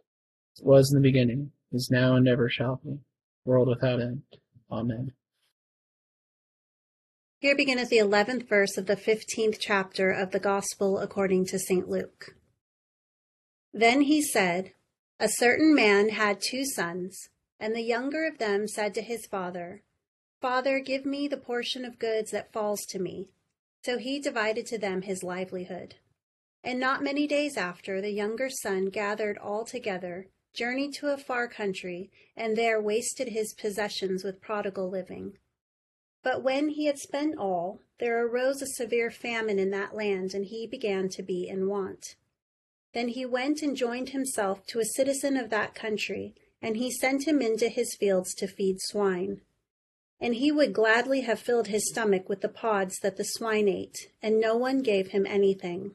It 0.59 0.65
was 0.65 0.91
in 0.91 0.97
the 1.01 1.09
beginning, 1.09 1.53
is 1.71 1.89
now, 1.89 2.17
and 2.17 2.27
ever 2.27 2.49
shall 2.49 2.81
be, 2.83 2.99
world 3.45 3.69
without 3.69 4.01
end. 4.01 4.23
Amen. 4.73 5.13
Here 7.39 7.55
beginneth 7.55 7.89
the 7.89 7.99
eleventh 7.99 8.49
verse 8.49 8.77
of 8.77 8.87
the 8.87 8.97
fifteenth 8.97 9.59
chapter 9.61 10.11
of 10.11 10.33
the 10.33 10.41
Gospel 10.41 10.99
according 10.99 11.47
to 11.47 11.61
St. 11.61 11.89
Luke. 11.89 12.35
Then 13.73 14.01
he 14.01 14.21
said, 14.21 14.73
A 15.21 15.29
certain 15.29 15.77
man 15.77 16.09
had 16.09 16.41
two 16.41 16.65
sons, 16.65 17.29
and 17.59 17.75
the 17.75 17.83
younger 17.83 18.27
of 18.27 18.39
them 18.39 18.69
said 18.69 18.95
to 18.95 19.03
his 19.03 19.27
father, 19.27 19.83
Father, 20.41 20.81
give 20.81 21.07
me 21.07 21.29
the 21.29 21.37
portion 21.37 21.85
of 21.85 21.99
goods 21.99 22.31
that 22.31 22.53
falls 22.53 22.83
to 22.91 22.99
me. 22.99 23.29
So 23.83 23.99
he 23.99 24.19
divided 24.19 24.67
to 24.67 24.79
them 24.79 25.03
his 25.03 25.23
livelihood. 25.23 25.95
And 26.63 26.81
not 26.81 27.03
many 27.03 27.27
days 27.27 27.57
after, 27.57 28.01
the 28.01 28.11
younger 28.11 28.51
son 28.51 28.87
gathered 28.87 29.39
all 29.39 29.65
together, 29.65 30.27
journeyed 30.53 30.95
to 30.95 31.13
a 31.13 31.19
far 31.19 31.49
country, 31.49 32.11
and 32.37 32.57
there 32.57 32.81
wasted 32.81 33.29
his 33.29 33.55
possessions 33.55 34.25
with 34.25 34.41
prodigal 34.41 34.91
living. 34.91 35.39
But 36.23 36.43
when 36.43 36.71
he 36.71 36.87
had 36.87 36.99
spent 36.99 37.39
all, 37.39 37.83
there 38.01 38.27
arose 38.27 38.61
a 38.61 38.67
severe 38.67 39.11
famine 39.11 39.59
in 39.61 39.71
that 39.71 39.95
land, 39.95 40.35
and 40.35 40.45
he 40.45 40.67
began 40.67 41.09
to 41.11 41.23
be 41.23 41.47
in 41.49 41.69
want. 41.69 42.17
Then 42.93 43.09
he 43.09 43.25
went 43.25 43.63
and 43.63 43.77
joined 43.77 44.09
himself 44.09 44.67
to 44.67 44.81
a 44.81 44.85
citizen 44.85 45.37
of 45.37 45.51
that 45.51 45.75
country, 45.75 46.35
and 46.67 46.79
he 46.79 46.91
sent 46.91 47.29
him 47.29 47.41
into 47.41 47.69
his 47.69 47.95
fields 47.95 48.35
to 48.35 48.49
feed 48.49 48.81
swine. 48.81 49.41
And 50.21 50.35
he 50.35 50.51
would 50.51 50.73
gladly 50.73 51.21
have 51.21 51.39
filled 51.39 51.69
his 51.69 51.89
stomach 51.89 52.29
with 52.29 52.41
the 52.41 52.49
pods 52.49 52.99
that 53.05 53.17
the 53.17 53.23
swine 53.23 53.69
ate, 53.69 54.11
and 54.21 54.41
no 54.41 54.57
one 54.57 54.83
gave 54.83 55.13
him 55.13 55.27
anything. 55.27 55.95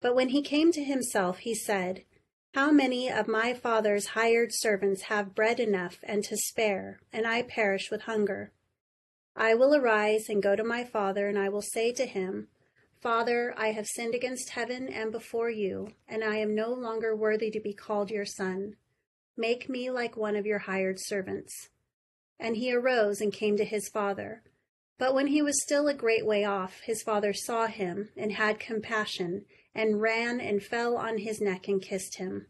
But 0.00 0.14
when 0.14 0.30
he 0.30 0.40
came 0.40 0.72
to 0.72 0.82
himself, 0.82 1.40
he 1.40 1.54
said, 1.54 2.04
How 2.54 2.70
many 2.72 3.10
of 3.10 3.28
my 3.28 3.52
father's 3.52 4.06
hired 4.06 4.48
servants 4.54 5.02
have 5.02 5.34
bread 5.34 5.60
enough 5.60 5.98
and 6.04 6.24
to 6.24 6.38
spare, 6.38 7.00
and 7.12 7.26
I 7.26 7.42
perish 7.42 7.90
with 7.90 8.02
hunger? 8.02 8.52
I 9.36 9.52
will 9.52 9.74
arise 9.74 10.30
and 10.30 10.42
go 10.42 10.56
to 10.56 10.64
my 10.64 10.84
father, 10.84 11.28
and 11.28 11.38
I 11.38 11.50
will 11.50 11.60
say 11.60 11.92
to 11.92 12.06
him, 12.06 12.48
Father, 13.02 13.52
I 13.58 13.72
have 13.72 13.86
sinned 13.86 14.14
against 14.14 14.48
heaven 14.48 14.88
and 14.88 15.12
before 15.12 15.50
you, 15.50 15.92
and 16.08 16.24
I 16.24 16.36
am 16.36 16.54
no 16.54 16.72
longer 16.72 17.14
worthy 17.14 17.50
to 17.50 17.60
be 17.60 17.74
called 17.74 18.10
your 18.10 18.24
son. 18.24 18.76
Make 19.36 19.68
me 19.68 19.90
like 19.90 20.16
one 20.16 20.36
of 20.36 20.46
your 20.46 20.60
hired 20.60 20.98
servants. 20.98 21.68
And 22.38 22.56
he 22.56 22.72
arose 22.72 23.20
and 23.20 23.32
came 23.32 23.56
to 23.56 23.64
his 23.64 23.88
father. 23.88 24.42
But 24.98 25.14
when 25.14 25.26
he 25.26 25.42
was 25.42 25.62
still 25.62 25.88
a 25.88 25.94
great 25.94 26.24
way 26.24 26.44
off, 26.44 26.80
his 26.80 27.02
father 27.02 27.32
saw 27.32 27.66
him, 27.66 28.08
and 28.16 28.32
had 28.32 28.58
compassion, 28.58 29.44
and 29.74 30.00
ran 30.00 30.40
and 30.40 30.62
fell 30.62 30.96
on 30.96 31.18
his 31.18 31.40
neck 31.40 31.68
and 31.68 31.82
kissed 31.82 32.16
him. 32.16 32.46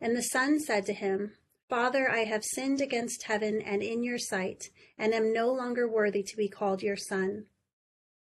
And 0.00 0.16
the 0.16 0.22
son 0.22 0.58
said 0.58 0.86
to 0.86 0.92
him, 0.92 1.34
Father, 1.68 2.10
I 2.10 2.24
have 2.24 2.44
sinned 2.44 2.80
against 2.80 3.24
heaven 3.24 3.60
and 3.60 3.82
in 3.82 4.02
your 4.02 4.18
sight, 4.18 4.70
and 4.96 5.14
am 5.14 5.32
no 5.32 5.52
longer 5.52 5.86
worthy 5.86 6.22
to 6.22 6.36
be 6.36 6.48
called 6.48 6.82
your 6.82 6.96
son. 6.96 7.44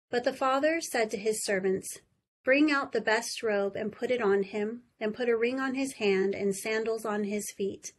But 0.09 0.23
the 0.23 0.33
father 0.33 0.81
said 0.81 1.11
to 1.11 1.17
his 1.17 1.45
servants, 1.45 1.99
Bring 2.45 2.71
out 2.71 2.91
the 2.91 3.01
best 3.01 3.41
robe 3.41 3.75
and 3.75 3.91
put 3.91 4.11
it 4.11 4.21
on 4.21 4.43
him, 4.43 4.83
and 4.99 5.15
put 5.15 5.27
a 5.27 5.35
ring 5.35 5.59
on 5.59 5.73
his 5.73 5.93
hand 5.93 6.35
and 6.35 6.55
sandals 6.55 7.03
on 7.03 7.23
his 7.23 7.51
feet. 7.51 7.91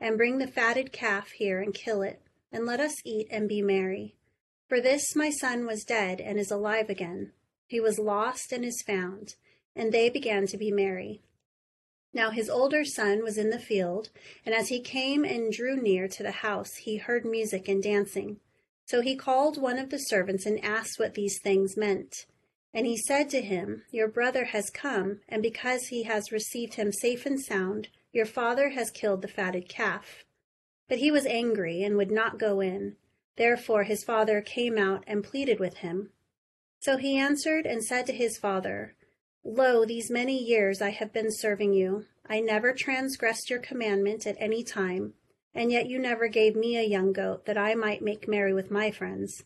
And 0.00 0.16
bring 0.16 0.38
the 0.38 0.46
fatted 0.46 0.92
calf 0.92 1.28
here 1.32 1.60
and 1.60 1.74
kill 1.74 2.00
it, 2.00 2.22
and 2.50 2.64
let 2.64 2.80
us 2.80 2.94
eat 3.04 3.28
and 3.30 3.48
be 3.48 3.60
merry. 3.60 4.16
For 4.66 4.80
this 4.80 5.14
my 5.14 5.28
son 5.28 5.66
was 5.66 5.84
dead 5.84 6.22
and 6.22 6.38
is 6.38 6.50
alive 6.50 6.88
again. 6.88 7.32
He 7.66 7.80
was 7.80 7.98
lost 7.98 8.50
and 8.50 8.64
is 8.64 8.82
found. 8.82 9.34
And 9.76 9.92
they 9.92 10.08
began 10.08 10.46
to 10.46 10.56
be 10.56 10.70
merry. 10.70 11.20
Now 12.14 12.30
his 12.30 12.48
older 12.48 12.86
son 12.86 13.22
was 13.22 13.36
in 13.36 13.50
the 13.50 13.58
field, 13.58 14.08
and 14.46 14.54
as 14.54 14.68
he 14.68 14.80
came 14.80 15.22
and 15.22 15.52
drew 15.52 15.76
near 15.76 16.08
to 16.08 16.22
the 16.22 16.30
house, 16.30 16.76
he 16.76 16.96
heard 16.96 17.26
music 17.26 17.68
and 17.68 17.82
dancing. 17.82 18.40
So 18.86 19.02
he 19.02 19.16
called 19.16 19.60
one 19.60 19.78
of 19.78 19.90
the 19.90 19.98
servants 19.98 20.46
and 20.46 20.62
asked 20.64 20.98
what 20.98 21.14
these 21.14 21.38
things 21.38 21.76
meant. 21.76 22.26
And 22.74 22.86
he 22.86 22.96
said 22.96 23.28
to 23.30 23.42
him, 23.42 23.82
Your 23.90 24.08
brother 24.08 24.46
has 24.46 24.70
come, 24.70 25.20
and 25.28 25.42
because 25.42 25.88
he 25.88 26.04
has 26.04 26.32
received 26.32 26.74
him 26.74 26.92
safe 26.92 27.26
and 27.26 27.40
sound, 27.40 27.88
your 28.12 28.26
father 28.26 28.70
has 28.70 28.90
killed 28.90 29.22
the 29.22 29.28
fatted 29.28 29.68
calf. 29.68 30.24
But 30.88 30.98
he 30.98 31.10
was 31.10 31.26
angry 31.26 31.82
and 31.82 31.96
would 31.96 32.10
not 32.10 32.38
go 32.38 32.60
in. 32.60 32.96
Therefore 33.36 33.84
his 33.84 34.04
father 34.04 34.40
came 34.40 34.78
out 34.78 35.04
and 35.06 35.24
pleaded 35.24 35.58
with 35.58 35.78
him. 35.78 36.10
So 36.80 36.96
he 36.96 37.16
answered 37.16 37.66
and 37.66 37.84
said 37.84 38.06
to 38.06 38.12
his 38.12 38.38
father, 38.38 38.94
Lo, 39.44 39.84
these 39.84 40.10
many 40.10 40.36
years 40.36 40.80
I 40.80 40.90
have 40.90 41.12
been 41.12 41.30
serving 41.30 41.72
you. 41.72 42.06
I 42.26 42.40
never 42.40 42.72
transgressed 42.72 43.50
your 43.50 43.58
commandment 43.58 44.26
at 44.26 44.36
any 44.38 44.62
time, 44.62 45.14
and 45.54 45.72
yet 45.72 45.88
you 45.88 45.98
never 45.98 46.28
gave 46.28 46.54
me 46.54 46.76
a 46.76 46.82
young 46.82 47.12
goat 47.12 47.46
that 47.46 47.58
I 47.58 47.74
might 47.74 48.02
make 48.02 48.28
merry 48.28 48.52
with 48.52 48.70
my 48.70 48.90
friends. 48.90 49.44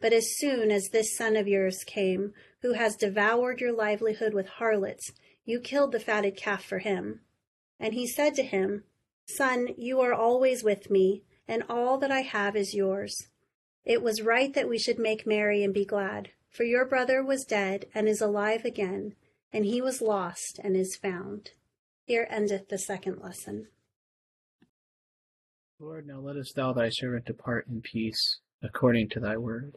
But 0.00 0.12
as 0.12 0.36
soon 0.36 0.70
as 0.70 0.88
this 0.88 1.16
son 1.16 1.36
of 1.36 1.48
yours 1.48 1.84
came, 1.84 2.32
who 2.62 2.74
has 2.74 2.96
devoured 2.96 3.60
your 3.60 3.72
livelihood 3.72 4.34
with 4.34 4.46
harlots, 4.46 5.12
you 5.44 5.60
killed 5.60 5.92
the 5.92 6.00
fatted 6.00 6.36
calf 6.36 6.64
for 6.64 6.78
him. 6.78 7.20
And 7.80 7.94
he 7.94 8.06
said 8.06 8.34
to 8.36 8.42
him, 8.42 8.84
Son, 9.26 9.68
you 9.76 10.00
are 10.00 10.14
always 10.14 10.62
with 10.62 10.90
me, 10.90 11.24
and 11.46 11.62
all 11.68 11.98
that 11.98 12.10
I 12.10 12.20
have 12.20 12.56
is 12.56 12.74
yours. 12.74 13.28
It 13.84 14.02
was 14.02 14.22
right 14.22 14.52
that 14.54 14.68
we 14.68 14.78
should 14.78 14.98
make 14.98 15.26
merry 15.26 15.64
and 15.64 15.74
be 15.74 15.84
glad, 15.84 16.30
for 16.50 16.64
your 16.64 16.84
brother 16.84 17.22
was 17.22 17.44
dead 17.44 17.86
and 17.94 18.08
is 18.08 18.20
alive 18.20 18.64
again 18.64 19.14
and 19.52 19.64
he 19.64 19.80
was 19.80 20.02
lost 20.02 20.58
and 20.62 20.76
is 20.76 20.96
found. 20.96 21.50
Here 22.04 22.26
endeth 22.30 22.68
the 22.68 22.78
second 22.78 23.20
lesson. 23.20 23.68
Lord, 25.78 26.06
now 26.06 26.18
lettest 26.18 26.56
thou 26.56 26.72
thy 26.72 26.88
servant 26.88 27.26
depart 27.26 27.66
in 27.68 27.80
peace, 27.80 28.40
according 28.62 29.10
to 29.10 29.20
thy 29.20 29.36
word. 29.36 29.76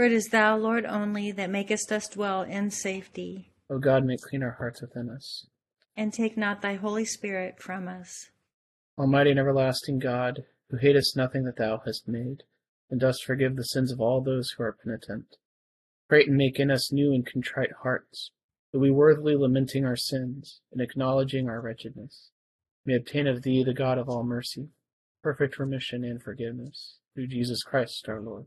For 0.00 0.06
it 0.06 0.12
is 0.12 0.28
thou, 0.28 0.56
Lord, 0.56 0.86
only, 0.86 1.30
that 1.32 1.50
makest 1.50 1.92
us 1.92 2.08
dwell 2.08 2.40
in 2.40 2.70
safety. 2.70 3.52
O 3.68 3.78
God, 3.78 4.02
make 4.02 4.22
clean 4.22 4.42
our 4.42 4.52
hearts 4.52 4.80
within 4.80 5.10
us. 5.10 5.46
And 5.94 6.10
take 6.10 6.38
not 6.38 6.62
thy 6.62 6.76
Holy 6.76 7.04
Spirit 7.04 7.60
from 7.60 7.86
us. 7.86 8.30
Almighty 8.96 9.28
and 9.28 9.38
everlasting 9.38 9.98
God, 9.98 10.44
who 10.70 10.78
hatest 10.78 11.18
nothing 11.18 11.44
that 11.44 11.56
thou 11.56 11.82
hast 11.84 12.08
made, 12.08 12.44
and 12.90 12.98
dost 12.98 13.26
forgive 13.26 13.56
the 13.56 13.62
sins 13.62 13.92
of 13.92 14.00
all 14.00 14.22
those 14.22 14.52
who 14.52 14.62
are 14.62 14.72
penitent, 14.72 15.36
create 16.08 16.28
and 16.28 16.36
make 16.38 16.58
in 16.58 16.70
us 16.70 16.90
new 16.90 17.12
and 17.12 17.26
contrite 17.26 17.72
hearts, 17.82 18.30
that 18.72 18.78
we 18.78 18.90
worthily 18.90 19.36
lamenting 19.36 19.84
our 19.84 19.96
sins 19.96 20.62
and 20.72 20.80
acknowledging 20.80 21.46
our 21.46 21.60
wretchedness, 21.60 22.30
may 22.86 22.94
obtain 22.94 23.26
of 23.26 23.42
thee, 23.42 23.62
the 23.62 23.74
God 23.74 23.98
of 23.98 24.08
all 24.08 24.24
mercy, 24.24 24.70
perfect 25.22 25.58
remission 25.58 26.04
and 26.04 26.22
forgiveness, 26.22 27.00
through 27.14 27.26
Jesus 27.26 27.62
Christ 27.62 28.08
our 28.08 28.22
Lord. 28.22 28.46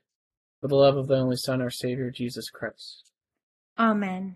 for 0.61 0.67
the 0.67 0.75
love 0.75 0.95
of 0.95 1.07
the 1.07 1.15
only 1.15 1.35
Son, 1.35 1.61
our 1.61 1.71
Savior, 1.71 2.11
Jesus 2.11 2.49
Christ. 2.49 3.11
Amen. 3.79 4.35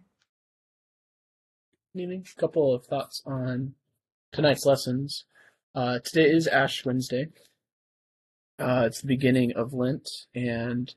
Evening. 1.93 2.25
A 2.35 2.41
couple 2.41 2.73
of 2.73 2.85
thoughts 2.85 3.21
on 3.25 3.75
tonight's 4.33 4.65
lessons. 4.65 5.25
Uh, 5.75 5.99
today 6.03 6.29
is 6.29 6.47
Ash 6.47 6.83
Wednesday. 6.83 7.27
Uh, 8.57 8.83
it's 8.87 9.01
the 9.01 9.07
beginning 9.07 9.53
of 9.53 9.73
Lent, 9.73 10.09
and 10.33 10.93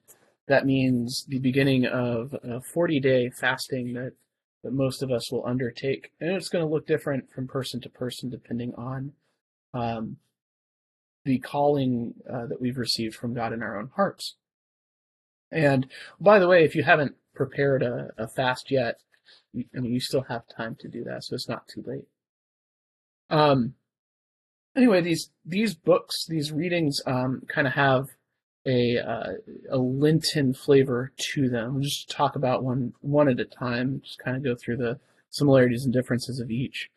that 0.46 0.64
means 0.64 1.26
the 1.28 1.40
beginning 1.40 1.84
of 1.84 2.34
a 2.42 2.60
40 2.60 2.98
day 3.00 3.28
fasting 3.28 3.92
that, 3.92 4.12
that 4.64 4.72
most 4.72 5.02
of 5.02 5.10
us 5.10 5.30
will 5.30 5.46
undertake. 5.46 6.10
And 6.20 6.30
it's 6.32 6.48
going 6.48 6.64
to 6.64 6.70
look 6.70 6.86
different 6.86 7.30
from 7.30 7.46
person 7.46 7.80
to 7.82 7.90
person 7.90 8.30
depending 8.30 8.72
on 8.76 9.12
um, 9.74 10.16
the 11.24 11.38
calling 11.38 12.14
uh, 12.32 12.46
that 12.46 12.60
we've 12.60 12.78
received 12.78 13.14
from 13.14 13.34
God 13.34 13.52
in 13.52 13.62
our 13.62 13.78
own 13.78 13.90
hearts. 13.94 14.36
And 15.50 15.86
by 16.20 16.38
the 16.38 16.48
way, 16.48 16.64
if 16.64 16.74
you 16.74 16.82
haven't 16.82 17.14
prepared 17.34 17.82
a, 17.82 18.10
a 18.18 18.28
fast 18.28 18.70
yet, 18.70 18.96
you, 19.52 19.64
I 19.76 19.80
mean, 19.80 19.92
you 19.92 20.00
still 20.00 20.24
have 20.28 20.42
time 20.48 20.76
to 20.80 20.88
do 20.88 21.04
that, 21.04 21.24
so 21.24 21.34
it's 21.34 21.48
not 21.48 21.68
too 21.68 21.82
late. 21.86 22.06
Um, 23.30 23.74
anyway, 24.76 25.00
these 25.00 25.30
these 25.44 25.74
books, 25.74 26.26
these 26.26 26.52
readings, 26.52 27.00
um, 27.06 27.42
kind 27.48 27.66
of 27.66 27.74
have 27.74 28.08
a 28.66 28.98
uh, 28.98 29.32
a 29.70 29.78
Lenten 29.78 30.52
flavor 30.52 31.12
to 31.32 31.48
them. 31.48 31.74
We'll 31.74 31.82
just 31.82 32.10
talk 32.10 32.36
about 32.36 32.62
one 32.62 32.92
one 33.00 33.28
at 33.28 33.40
a 33.40 33.44
time. 33.44 34.02
Just 34.04 34.18
kind 34.18 34.36
of 34.36 34.42
go 34.42 34.54
through 34.54 34.78
the 34.78 34.98
similarities 35.30 35.84
and 35.84 35.92
differences 35.92 36.40
of 36.40 36.50
each. 36.50 36.90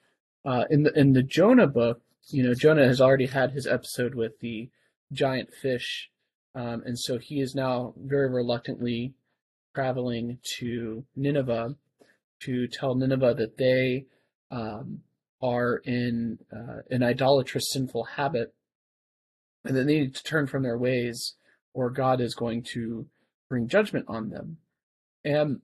Uh, 0.43 0.65
in 0.69 0.83
the 0.83 0.97
in 0.97 1.13
the 1.13 1.23
Jonah 1.23 1.67
book, 1.67 2.01
you 2.27 2.43
know, 2.43 2.53
Jonah 2.53 2.85
has 2.85 3.01
already 3.01 3.27
had 3.27 3.51
his 3.51 3.67
episode 3.67 4.15
with 4.15 4.39
the 4.39 4.69
giant 5.11 5.53
fish 5.53 6.09
um, 6.55 6.83
and 6.85 6.97
so 6.97 7.17
he 7.17 7.39
is 7.39 7.55
now 7.55 7.93
very 7.97 8.29
reluctantly 8.29 9.13
traveling 9.73 10.39
to 10.57 11.05
Nineveh 11.15 11.75
to 12.41 12.67
tell 12.67 12.95
Nineveh 12.95 13.35
that 13.35 13.57
they 13.57 14.05
um, 14.49 15.01
are 15.41 15.77
in 15.85 16.39
uh, 16.51 16.81
an 16.89 17.03
idolatrous, 17.03 17.71
sinful 17.71 18.03
habit, 18.03 18.53
and 19.63 19.75
that 19.75 19.85
they 19.85 19.99
need 19.99 20.15
to 20.15 20.23
turn 20.23 20.47
from 20.47 20.63
their 20.63 20.77
ways, 20.77 21.35
or 21.73 21.89
God 21.89 22.19
is 22.19 22.35
going 22.35 22.63
to 22.73 23.07
bring 23.49 23.67
judgment 23.67 24.05
on 24.07 24.29
them. 24.29 24.57
And 25.23 25.61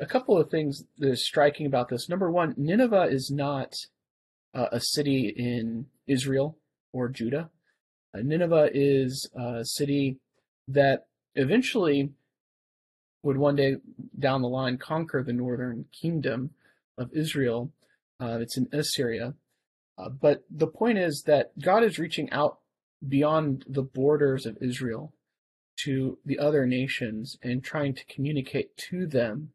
a 0.00 0.06
couple 0.06 0.38
of 0.38 0.50
things 0.50 0.84
that 0.98 1.10
is 1.10 1.26
striking 1.26 1.66
about 1.66 1.88
this. 1.88 2.08
Number 2.08 2.30
one, 2.30 2.54
Nineveh 2.56 3.08
is 3.10 3.30
not 3.30 3.74
uh, 4.54 4.68
a 4.70 4.80
city 4.80 5.34
in 5.36 5.86
Israel 6.06 6.56
or 6.92 7.08
Judah. 7.08 7.50
Uh, 8.14 8.20
Nineveh 8.22 8.70
is 8.72 9.28
a 9.34 9.64
city 9.64 10.18
that 10.66 11.06
eventually 11.34 12.10
would 13.22 13.36
one 13.36 13.56
day 13.56 13.76
down 14.18 14.42
the 14.42 14.48
line 14.48 14.78
conquer 14.78 15.22
the 15.22 15.32
northern 15.32 15.86
kingdom 15.92 16.50
of 16.96 17.12
Israel. 17.12 17.70
Uh, 18.20 18.38
it's 18.40 18.56
in 18.56 18.68
Assyria. 18.72 19.34
Uh, 19.96 20.08
but 20.08 20.44
the 20.50 20.66
point 20.66 20.98
is 20.98 21.22
that 21.22 21.58
God 21.60 21.82
is 21.82 21.98
reaching 21.98 22.30
out 22.30 22.58
beyond 23.06 23.64
the 23.68 23.82
borders 23.82 24.46
of 24.46 24.56
Israel 24.60 25.12
to 25.84 26.18
the 26.24 26.38
other 26.38 26.66
nations 26.66 27.38
and 27.42 27.62
trying 27.62 27.94
to 27.94 28.04
communicate 28.06 28.76
to 28.76 29.06
them 29.06 29.50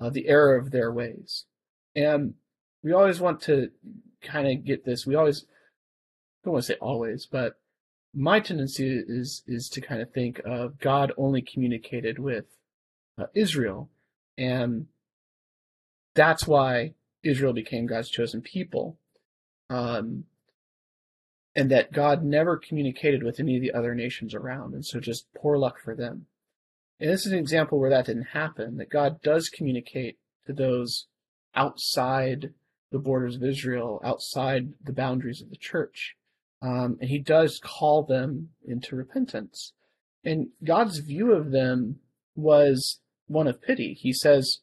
uh, 0.00 0.10
the 0.10 0.28
error 0.28 0.56
of 0.56 0.70
their 0.70 0.92
ways. 0.92 1.46
And 1.96 2.34
we 2.82 2.92
always 2.92 3.20
want 3.20 3.40
to 3.42 3.70
kind 4.22 4.46
of 4.46 4.64
get 4.64 4.84
this. 4.84 5.06
We 5.06 5.16
always, 5.16 5.44
I 5.44 6.44
don't 6.44 6.52
want 6.54 6.64
to 6.66 6.72
say 6.72 6.78
always, 6.80 7.26
but 7.26 7.58
my 8.14 8.40
tendency 8.40 9.02
is 9.06 9.42
is 9.46 9.68
to 9.70 9.80
kind 9.80 10.00
of 10.00 10.10
think 10.12 10.40
of 10.44 10.78
God 10.78 11.12
only 11.16 11.42
communicated 11.42 12.18
with 12.18 12.46
uh, 13.18 13.26
Israel, 13.34 13.90
and 14.36 14.86
that's 16.14 16.46
why 16.46 16.94
Israel 17.22 17.52
became 17.52 17.86
God's 17.86 18.08
chosen 18.08 18.40
people, 18.40 18.98
um, 19.70 20.24
and 21.54 21.70
that 21.70 21.92
God 21.92 22.24
never 22.24 22.56
communicated 22.56 23.22
with 23.22 23.38
any 23.40 23.56
of 23.56 23.62
the 23.62 23.72
other 23.72 23.94
nations 23.94 24.34
around, 24.34 24.74
and 24.74 24.84
so 24.84 25.00
just 25.00 25.26
poor 25.34 25.58
luck 25.58 25.78
for 25.82 25.94
them. 25.94 26.26
And 27.00 27.10
this 27.10 27.26
is 27.26 27.32
an 27.32 27.38
example 27.38 27.78
where 27.78 27.90
that 27.90 28.06
didn't 28.06 28.28
happen. 28.32 28.76
That 28.76 28.90
God 28.90 29.22
does 29.22 29.48
communicate 29.48 30.18
to 30.46 30.52
those 30.52 31.06
outside 31.54 32.52
the 32.90 32.98
borders 32.98 33.36
of 33.36 33.44
Israel, 33.44 34.00
outside 34.04 34.72
the 34.82 34.92
boundaries 34.92 35.40
of 35.40 35.50
the 35.50 35.56
church. 35.56 36.16
Um, 36.60 36.98
and 37.00 37.08
he 37.08 37.18
does 37.18 37.60
call 37.62 38.02
them 38.02 38.50
into 38.66 38.96
repentance. 38.96 39.72
And 40.24 40.48
God's 40.64 40.98
view 40.98 41.32
of 41.32 41.52
them 41.52 42.00
was 42.34 43.00
one 43.26 43.46
of 43.46 43.62
pity. 43.62 43.94
He 43.94 44.12
says 44.12 44.58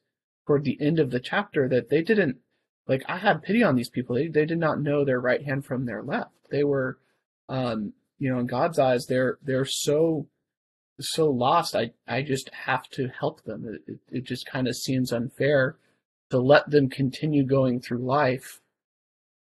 toward 0.45 0.63
the 0.63 0.77
end 0.81 0.99
of 0.99 1.11
the 1.11 1.19
chapter 1.19 1.67
that 1.69 1.89
they 1.89 2.01
didn't, 2.01 2.37
like, 2.87 3.03
I 3.07 3.17
had 3.17 3.41
pity 3.41 3.63
on 3.63 3.75
these 3.75 3.89
people. 3.89 4.15
They, 4.15 4.27
they 4.27 4.45
did 4.45 4.59
not 4.59 4.81
know 4.81 5.03
their 5.03 5.19
right 5.19 5.43
hand 5.43 5.65
from 5.65 5.85
their 5.85 6.03
left. 6.03 6.31
They 6.51 6.63
were, 6.63 6.99
um, 7.49 7.93
you 8.19 8.29
know, 8.31 8.39
in 8.39 8.45
God's 8.45 8.77
eyes, 8.77 9.05
they're, 9.07 9.39
they're 9.41 9.65
so, 9.65 10.27
so 10.99 11.29
lost. 11.31 11.75
I, 11.75 11.91
I 12.07 12.21
just 12.21 12.49
have 12.65 12.87
to 12.91 13.07
help 13.07 13.43
them. 13.43 13.65
It, 13.65 13.91
it, 13.91 13.99
it 14.17 14.23
just 14.23 14.45
kind 14.45 14.67
of 14.67 14.75
seems 14.75 15.11
unfair 15.11 15.77
to 16.29 16.39
let 16.39 16.69
them 16.69 16.89
continue 16.89 17.43
going 17.43 17.79
through 17.79 18.05
life 18.05 18.61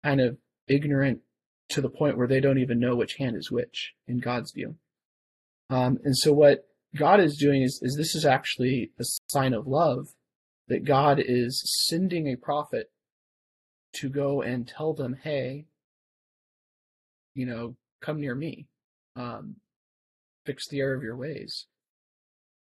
kind 0.04 0.20
of 0.20 0.36
ignorant 0.66 1.20
to 1.70 1.80
the 1.80 1.88
point 1.88 2.16
where 2.16 2.26
they 2.26 2.40
don't 2.40 2.58
even 2.58 2.78
know 2.78 2.96
which 2.96 3.14
hand 3.14 3.36
is 3.36 3.50
which 3.50 3.94
in 4.06 4.18
God's 4.18 4.52
view. 4.52 4.76
Um, 5.70 5.98
and 6.04 6.16
so 6.16 6.32
what 6.32 6.66
God 6.96 7.20
is 7.20 7.36
doing 7.36 7.62
is, 7.62 7.80
is 7.82 7.96
this 7.96 8.14
is 8.14 8.26
actually 8.26 8.90
a 8.98 9.04
sign 9.28 9.54
of 9.54 9.66
love 9.66 10.08
that 10.68 10.84
God 10.84 11.20
is 11.24 11.62
sending 11.88 12.26
a 12.26 12.36
prophet 12.36 12.90
to 13.94 14.08
go 14.08 14.42
and 14.42 14.66
tell 14.66 14.94
them, 14.94 15.16
hey, 15.22 15.66
you 17.34 17.46
know, 17.46 17.76
come 18.00 18.20
near 18.20 18.34
me, 18.34 18.66
um, 19.16 19.56
fix 20.44 20.68
the 20.68 20.80
error 20.80 20.94
of 20.94 21.02
your 21.02 21.16
ways, 21.16 21.66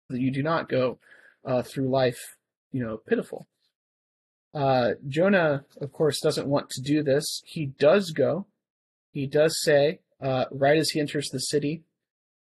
that 0.09 0.21
you 0.21 0.31
do 0.31 0.43
not 0.43 0.69
go 0.69 0.99
uh, 1.45 1.63
through 1.63 1.91
life, 1.91 2.37
you 2.71 2.85
know, 2.85 2.97
pitiful. 2.97 3.49
Uh, 4.55 4.91
Jonah, 5.09 5.65
of 5.81 5.93
course, 5.93 6.21
doesn't 6.21 6.47
want 6.47 6.71
to 6.71 6.83
do 6.83 7.03
this. 7.03 7.43
He 7.47 7.67
does 7.67 8.11
go 8.11 8.47
he 9.13 9.27
does 9.27 9.63
say, 9.63 10.01
uh, 10.21 10.47
right 10.51 10.79
as 10.79 10.91
he 10.91 11.01
enters 11.01 11.29
the 11.29 11.41
city, 11.41 11.85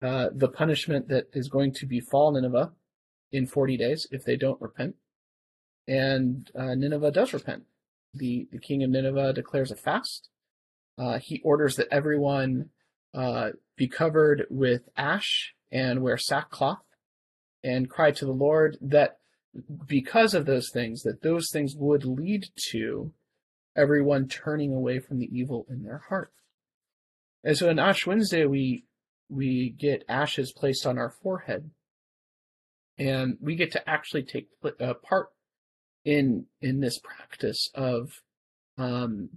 uh, 0.02 0.28
the 0.34 0.48
punishment 0.48 1.08
that 1.08 1.26
is 1.32 1.48
going 1.48 1.72
to 1.74 1.86
befall 1.86 2.32
Nineveh 2.32 2.72
in 3.32 3.46
40 3.46 3.76
days 3.76 4.06
if 4.10 4.24
they 4.24 4.36
don't 4.36 4.60
repent. 4.60 4.94
And 5.88 6.50
uh, 6.58 6.74
Nineveh 6.74 7.10
does 7.10 7.32
repent. 7.32 7.64
The, 8.14 8.48
the 8.52 8.58
king 8.58 8.82
of 8.82 8.90
Nineveh 8.90 9.32
declares 9.32 9.70
a 9.70 9.76
fast. 9.76 10.28
Uh, 10.96 11.18
he 11.18 11.40
orders 11.44 11.76
that 11.76 11.88
everyone 11.90 12.70
uh, 13.12 13.50
be 13.76 13.88
covered 13.88 14.46
with 14.50 14.88
ash 14.96 15.54
and 15.72 16.02
wear 16.02 16.16
sackcloth 16.16 16.84
and 17.64 17.90
cry 17.90 18.12
to 18.12 18.24
the 18.24 18.32
Lord 18.32 18.76
that 18.80 19.18
because 19.86 20.34
of 20.34 20.46
those 20.46 20.70
things, 20.72 21.02
that 21.02 21.22
those 21.22 21.50
things 21.52 21.74
would 21.76 22.04
lead 22.04 22.46
to 22.70 23.12
everyone 23.76 24.28
turning 24.28 24.72
away 24.72 25.00
from 25.00 25.18
the 25.18 25.28
evil 25.32 25.66
in 25.68 25.82
their 25.82 26.02
heart. 26.08 26.32
And 27.44 27.57
so 27.57 27.68
in 27.68 27.78
Ash 27.78 28.07
Wednesday, 28.07 28.46
we 28.46 28.85
we 29.28 29.70
get 29.70 30.04
ashes 30.09 30.52
placed 30.52 30.87
on 30.87 30.98
our 30.98 31.11
forehead, 31.11 31.70
and 32.98 33.37
we 33.40 33.54
get 33.54 33.70
to 33.72 33.88
actually 33.88 34.22
take 34.22 34.48
uh, 34.80 34.94
part 34.94 35.28
in 36.04 36.46
in 36.62 36.80
this 36.80 36.98
practice 36.98 37.70
of 37.74 38.22
um, 38.78 39.28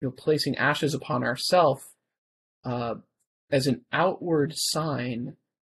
you 0.00 0.08
know 0.08 0.10
placing 0.10 0.56
ashes 0.56 0.92
upon 0.92 1.24
ourself 1.24 1.94
uh, 2.64 2.96
as 3.50 3.66
an 3.66 3.84
outward 3.90 4.52
sign 4.54 5.36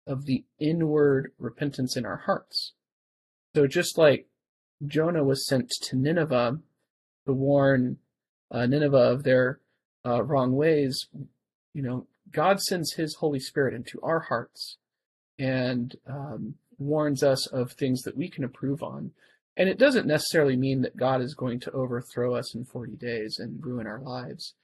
of 0.08 0.26
the 0.26 0.46
inward 0.60 1.32
repentance 1.38 1.96
in 1.96 2.06
our 2.06 2.18
hearts. 2.18 2.74
So 3.56 3.68
just 3.68 3.98
like 3.98 4.28
Jonah 4.86 5.24
was 5.24 5.46
sent 5.46 5.70
to 5.82 5.96
Nineveh 5.96 6.60
to 7.26 7.34
warn 7.34 7.98
uh, 8.50 8.66
Nineveh 8.66 8.98
of 8.98 9.24
their 9.24 9.60
uh, 10.06 10.24
wrong 10.24 10.56
ways, 10.56 11.08
you 11.78 11.84
know, 11.84 12.08
God 12.32 12.60
sends 12.60 12.94
His 12.94 13.14
Holy 13.20 13.40
Spirit 13.40 13.76
into 13.76 14.02
our 14.02 14.22
hearts 14.22 14.78
and 15.38 15.96
um, 16.08 16.56
warns 16.80 17.22
us 17.22 17.46
of 17.46 17.72
things 17.72 18.02
that 18.02 18.18
we 18.18 18.32
can 18.32 18.44
improve 18.44 18.82
on. 18.82 19.12
And 19.56 19.70
it 19.70 19.78
doesn't 19.78 20.08
necessarily 20.08 20.56
mean 20.58 20.82
that 20.82 20.98
God 20.98 21.22
is 21.22 21.36
going 21.36 21.60
to 21.62 21.72
overthrow 21.72 22.34
us 22.34 22.56
in 22.56 22.66
40 22.66 22.96
days 22.96 23.38
and 23.38 23.64
ruin 23.64 23.86
our 23.86 24.00
lives. 24.00 24.56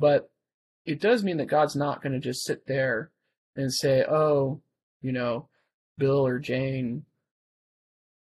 But 0.00 0.32
it 0.84 1.00
does 1.00 1.22
mean 1.22 1.36
that 1.36 1.46
God's 1.46 1.76
not 1.76 2.02
going 2.02 2.14
to 2.14 2.18
just 2.18 2.44
sit 2.44 2.66
there 2.66 3.12
and 3.54 3.72
say, 3.72 4.02
oh, 4.02 4.60
you 5.00 5.12
know, 5.12 5.48
Bill 5.96 6.26
or 6.26 6.40
Jane, 6.40 7.04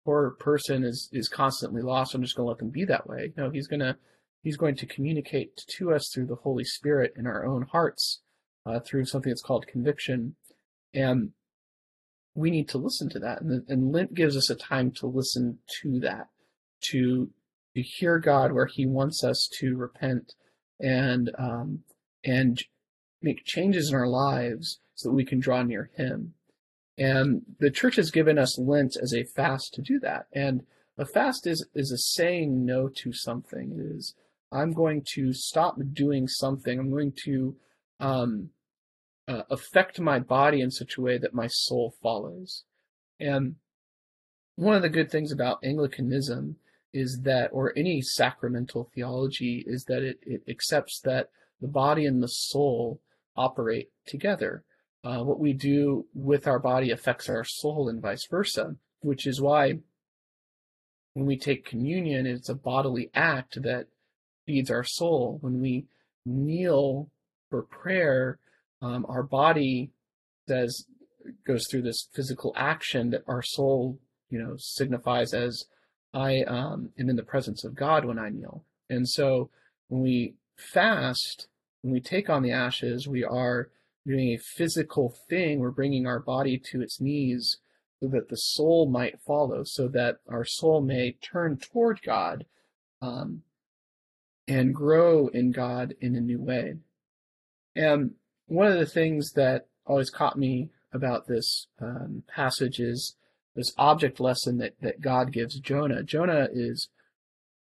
poor 0.05 0.33
person 0.33 0.85
is, 0.85 1.09
is 1.11 1.31
constantly 1.31 1.81
lost. 1.81 2.15
I'm 2.15 2.21
just 2.21 2.37
going 2.37 2.45
to 2.45 2.51
let 2.51 2.59
them 2.59 2.69
be 2.69 2.85
that 2.85 3.09
way. 3.09 3.33
No, 3.39 3.49
he's 3.49 3.67
going 3.67 3.81
to, 3.81 3.97
he's 4.43 4.57
going 4.57 4.77
to 4.77 4.87
communicate 4.87 5.57
to 5.79 5.93
us 5.93 6.11
through 6.13 6.27
the 6.27 6.37
Holy 6.37 6.65
Spirit 6.65 7.13
in 7.17 7.27
our 7.27 7.47
own 7.47 7.67
hearts, 7.71 8.21
uh, 8.67 8.81
through 8.81 9.05
something 9.05 9.31
that's 9.31 9.43
called 9.43 9.67
conviction. 9.67 10.37
And 10.95 11.31
we 12.35 12.51
need 12.51 12.69
to 12.71 12.79
listen 12.79 13.09
to 13.11 13.19
that. 13.21 13.43
And, 13.43 13.65
and 13.69 13.93
Lent 13.93 14.15
gives 14.15 14.37
us 14.37 14.51
a 14.51 14.55
time 14.55 14.93
to 14.93 15.07
listen 15.07 15.59
to 15.83 16.01
that, 16.01 16.29
to, 16.91 17.31
to 17.75 17.83
hear 17.83 18.19
God 18.19 18.53
where 18.53 18.67
He 18.67 18.87
wants 18.87 19.23
us 19.25 19.49
to 19.59 19.77
repent 19.77 20.35
and, 20.79 21.31
um, 21.39 21.81
and 22.25 22.63
make 23.23 23.45
changes 23.45 23.91
in 23.91 23.95
our 23.95 24.09
lives 24.09 24.81
so 24.95 25.09
that 25.09 25.15
we 25.15 25.25
can 25.25 25.41
draw 25.41 25.63
near 25.63 25.91
Him. 25.97 26.35
And 26.97 27.43
the 27.59 27.71
church 27.71 27.97
has 27.97 28.11
given 28.11 28.39
us 28.39 28.59
Lent 28.59 28.97
as 29.01 29.15
a 29.15 29.25
fast 29.25 29.75
to 29.75 29.83
do 29.83 29.99
that. 30.01 30.27
And 30.33 30.63
a 30.99 31.07
fast 31.07 31.47
is, 31.47 31.67
is 31.75 31.91
a 31.91 31.97
saying 31.97 32.65
no 32.67 32.89
to 32.97 33.13
something. 33.13 33.73
It 33.73 33.97
is, 33.97 34.15
I'm 34.53 34.73
going 34.73 35.05
to 35.15 35.33
stop 35.33 35.77
doing 35.93 36.27
something. 36.29 36.79
I'm 36.79 36.91
going 36.91 37.13
to, 37.25 37.57
um, 38.01 38.51
uh, 39.29 39.43
affect 39.49 40.01
my 40.01 40.19
body 40.19 40.61
in 40.61 40.71
such 40.71 40.97
a 40.97 41.01
way 41.01 41.17
that 41.17 41.35
my 41.35 41.47
soul 41.47 41.95
follows. 42.03 42.65
And 43.21 43.57
one 44.57 44.75
of 44.75 44.83
the 44.83 44.89
good 44.89 45.11
things 45.11 45.31
about 45.31 45.61
Anglicanism 45.63 46.57
is 46.93 47.21
that, 47.23 47.51
or 47.53 47.73
any 47.77 48.03
sacramental 48.03 48.91
theology, 48.93 49.63
is 49.67 49.85
that 49.85 50.03
it, 50.03 50.19
it 50.23 50.43
accepts 50.49 51.01
that 51.05 51.29
the 51.61 51.69
body 51.69 52.05
and 52.07 52.23
the 52.23 52.29
soul 52.29 53.01
operate 53.37 53.91
together. 54.07 54.65
Uh, 55.05 55.23
what 55.23 55.39
we 55.39 55.53
do 55.53 56.07
with 56.13 56.47
our 56.47 56.59
body 56.59 56.91
affects 56.91 57.29
our 57.29 57.45
soul 57.45 57.89
and 57.89 58.03
vice 58.03 58.27
versa, 58.29 58.75
which 59.01 59.27
is 59.27 59.41
why 59.41 59.79
when 61.15 61.27
we 61.27 61.39
take 61.39 61.65
communion, 61.65 62.27
it's 62.27 62.49
a 62.49 62.55
bodily 62.55 63.11
act 63.15 63.63
that 63.63 63.87
feeds 64.51 64.71
our 64.71 64.85
soul. 64.85 65.39
When 65.41 65.61
we 65.61 65.87
kneel 66.27 67.09
for 67.51 67.63
prayer, 67.63 68.39
um, 68.83 69.07
our 69.09 69.23
body 69.23 69.93
says 70.49 70.87
goes 71.47 71.67
through 71.71 71.83
this 71.83 72.09
physical 72.13 72.53
action 72.57 73.11
that 73.11 73.23
our 73.29 73.43
soul, 73.43 73.99
you 74.31 74.39
know, 74.39 74.55
signifies 74.59 75.33
as 75.33 75.67
I 76.13 76.43
um, 76.43 76.91
am 76.99 77.09
in 77.09 77.17
the 77.17 77.23
presence 77.23 77.63
of 77.63 77.77
God 77.77 78.05
when 78.05 78.19
I 78.19 78.31
kneel. 78.31 78.65
And 78.89 79.09
so 79.09 79.51
when 79.89 80.03
we 80.03 80.35
fast, 80.57 81.47
when 81.83 81.93
we 81.93 82.01
take 82.01 82.29
on 82.29 82.43
the 82.43 82.53
ashes, 82.53 83.07
we 83.07 83.23
are 83.23 83.69
doing 84.07 84.31
a 84.31 84.39
physical 84.39 85.15
thing. 85.29 85.61
We're 85.61 85.71
bringing 85.71 86.07
our 86.07 86.19
body 86.19 86.61
to 86.71 86.83
its 86.83 87.01
knees 87.01 87.59
so 88.01 88.09
that 88.09 88.31
the 88.31 88.37
soul 88.37 88.89
might 88.89 89.21
follow, 89.21 89.63
so 89.63 89.87
that 89.89 90.17
our 90.29 90.45
soul 90.45 90.81
may 90.81 91.13
turn 91.23 91.59
toward 91.59 92.01
God 92.03 92.47
um, 93.03 93.43
and 94.49 94.75
grow 94.75 95.29
in 95.29 95.53
God 95.53 95.95
in 96.01 96.17
a 96.17 96.21
new 96.21 96.41
way. 96.41 96.75
And 97.77 98.13
one 98.47 98.67
of 98.67 98.79
the 98.79 98.87
things 98.87 99.33
that 99.33 99.67
always 99.87 100.11
caught 100.11 100.39
me 100.39 100.71
about 100.93 101.27
this 101.27 101.69
um, 101.81 102.25
passage 102.27 102.81
is 102.81 103.17
this 103.55 103.73
object 103.79 104.21
lesson 104.21 104.59
that, 104.59 104.75
that 104.81 105.01
God 105.01 105.33
gives 105.33 105.59
Jonah. 105.59 106.03
Jonah 106.03 106.49
is 106.53 106.89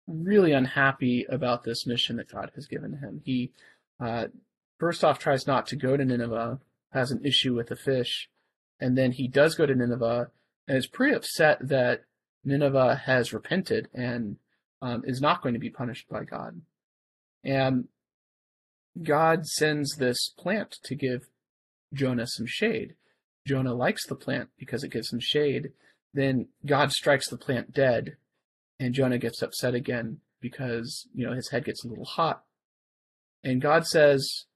really 0.06 0.52
unhappy 0.52 1.26
about 1.28 1.64
this 1.64 1.86
mission 1.86 2.16
that 2.16 2.32
God 2.32 2.50
has 2.54 2.66
given 2.66 2.98
him. 2.98 3.20
He, 3.24 3.52
uh, 4.00 4.26
first 4.78 5.04
off, 5.04 5.18
tries 5.18 5.46
not 5.46 5.66
to 5.68 5.76
go 5.76 5.96
to 5.96 6.04
Nineveh, 6.04 6.60
has 6.92 7.10
an 7.10 7.24
issue 7.24 7.54
with 7.54 7.68
the 7.68 7.76
fish, 7.76 8.28
and 8.80 8.96
then 8.96 9.12
he 9.12 9.28
does 9.28 9.54
go 9.54 9.66
to 9.66 9.74
Nineveh 9.74 10.30
and 10.66 10.76
is 10.76 10.86
pretty 10.86 11.14
upset 11.14 11.58
that 11.68 12.02
Nineveh 12.44 13.02
has 13.04 13.32
repented 13.32 13.88
and 13.92 14.36
um, 14.82 15.02
is 15.04 15.20
not 15.20 15.42
going 15.42 15.54
to 15.54 15.60
be 15.60 15.70
punished 15.70 16.08
by 16.08 16.24
God. 16.24 16.60
And 17.44 17.88
God 19.02 19.46
sends 19.46 19.96
this 19.96 20.28
plant 20.28 20.78
to 20.84 20.94
give 20.94 21.28
Jonah 21.92 22.26
some 22.26 22.46
shade. 22.46 22.94
Jonah 23.46 23.74
likes 23.74 24.06
the 24.06 24.14
plant 24.14 24.50
because 24.58 24.84
it 24.84 24.92
gives 24.92 25.12
him 25.12 25.20
shade. 25.20 25.72
Then 26.12 26.48
God 26.66 26.92
strikes 26.92 27.28
the 27.28 27.38
plant 27.38 27.72
dead, 27.72 28.16
and 28.78 28.94
Jonah 28.94 29.18
gets 29.18 29.42
upset 29.42 29.74
again 29.74 30.20
because, 30.40 31.06
you 31.14 31.26
know, 31.26 31.32
his 31.32 31.50
head 31.50 31.64
gets 31.64 31.84
a 31.84 31.88
little 31.88 32.04
hot. 32.04 32.42
And 33.44 33.62
God 33.62 33.86
says, 33.86 34.46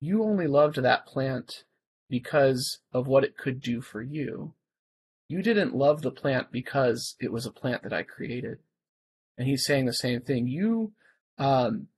You 0.00 0.22
only 0.22 0.46
loved 0.46 0.76
that 0.76 1.06
plant 1.06 1.64
because 2.10 2.80
of 2.92 3.06
what 3.06 3.24
it 3.24 3.36
could 3.36 3.60
do 3.60 3.80
for 3.80 4.02
you. 4.02 4.54
You 5.28 5.42
didn't 5.42 5.74
love 5.74 6.02
the 6.02 6.10
plant 6.10 6.52
because 6.52 7.16
it 7.20 7.32
was 7.32 7.46
a 7.46 7.50
plant 7.50 7.82
that 7.82 7.92
I 7.92 8.02
created. 8.02 8.58
And 9.36 9.48
he's 9.48 9.64
saying 9.64 9.86
the 9.86 9.92
same 9.92 10.20
thing. 10.20 10.46
You 10.46 10.92
um, 11.38 11.88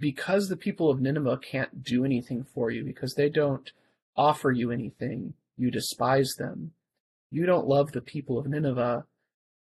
because 0.00 0.48
the 0.48 0.56
people 0.56 0.90
of 0.90 1.00
Nineveh 1.00 1.38
can't 1.38 1.84
do 1.84 2.04
anything 2.04 2.42
for 2.42 2.70
you, 2.70 2.84
because 2.84 3.14
they 3.14 3.28
don't 3.28 3.70
offer 4.16 4.50
you 4.50 4.70
anything, 4.70 5.34
you 5.56 5.70
despise 5.70 6.34
them. 6.38 6.72
You 7.30 7.46
don't 7.46 7.68
love 7.68 7.92
the 7.92 8.00
people 8.00 8.38
of 8.38 8.46
Nineveh 8.46 9.04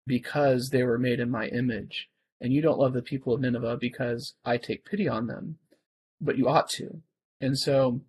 because 0.07 0.69
they 0.69 0.83
were 0.83 0.97
made 0.97 1.19
in 1.19 1.29
my 1.29 1.47
image, 1.47 2.09
and 2.41 2.51
you 2.53 2.61
don't 2.61 2.79
love 2.79 2.93
the 2.93 3.01
people 3.01 3.33
of 3.33 3.41
Nineveh 3.41 3.77
because 3.79 4.33
I 4.45 4.57
take 4.57 4.85
pity 4.85 5.07
on 5.07 5.27
them, 5.27 5.57
but 6.19 6.37
you 6.37 6.47
ought 6.47 6.69
to. 6.69 7.01
And 7.41 7.57
so 7.57 8.01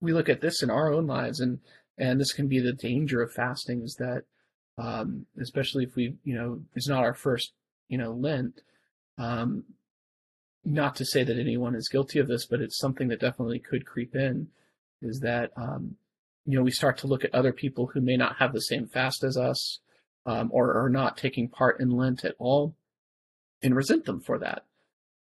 we 0.00 0.12
look 0.12 0.28
at 0.28 0.40
this 0.40 0.62
in 0.62 0.70
our 0.70 0.92
own 0.92 1.06
lives, 1.06 1.38
and 1.38 1.60
and 1.98 2.18
this 2.18 2.32
can 2.32 2.48
be 2.48 2.60
the 2.60 2.72
danger 2.72 3.20
of 3.20 3.32
fasting 3.32 3.82
is 3.82 3.96
that, 3.96 4.24
um, 4.78 5.26
especially 5.38 5.84
if 5.84 5.94
we, 5.94 6.14
you 6.24 6.34
know, 6.34 6.62
it's 6.74 6.88
not 6.88 7.04
our 7.04 7.12
first, 7.12 7.52
you 7.90 7.98
know, 7.98 8.12
Lent, 8.12 8.62
um, 9.18 9.64
not 10.64 10.96
to 10.96 11.04
say 11.04 11.24
that 11.24 11.38
anyone 11.38 11.74
is 11.74 11.88
guilty 11.88 12.18
of 12.18 12.28
this, 12.28 12.46
but 12.46 12.60
it's 12.60 12.78
something 12.78 13.08
that 13.08 13.20
definitely 13.20 13.58
could 13.58 13.84
creep 13.84 14.14
in, 14.14 14.48
is 15.02 15.20
that 15.20 15.50
um, 15.56 15.96
you 16.46 16.56
know 16.56 16.62
we 16.62 16.70
start 16.70 16.96
to 16.98 17.06
look 17.06 17.24
at 17.24 17.34
other 17.34 17.52
people 17.52 17.88
who 17.88 18.00
may 18.00 18.16
not 18.16 18.36
have 18.36 18.52
the 18.52 18.60
same 18.60 18.86
fast 18.86 19.24
as 19.24 19.36
us, 19.36 19.80
um, 20.24 20.48
or 20.52 20.72
are 20.82 20.88
not 20.88 21.18
taking 21.18 21.48
part 21.48 21.80
in 21.80 21.90
Lent 21.90 22.24
at 22.24 22.36
all, 22.38 22.74
and 23.62 23.74
resent 23.74 24.04
them 24.04 24.20
for 24.20 24.38
that. 24.38 24.64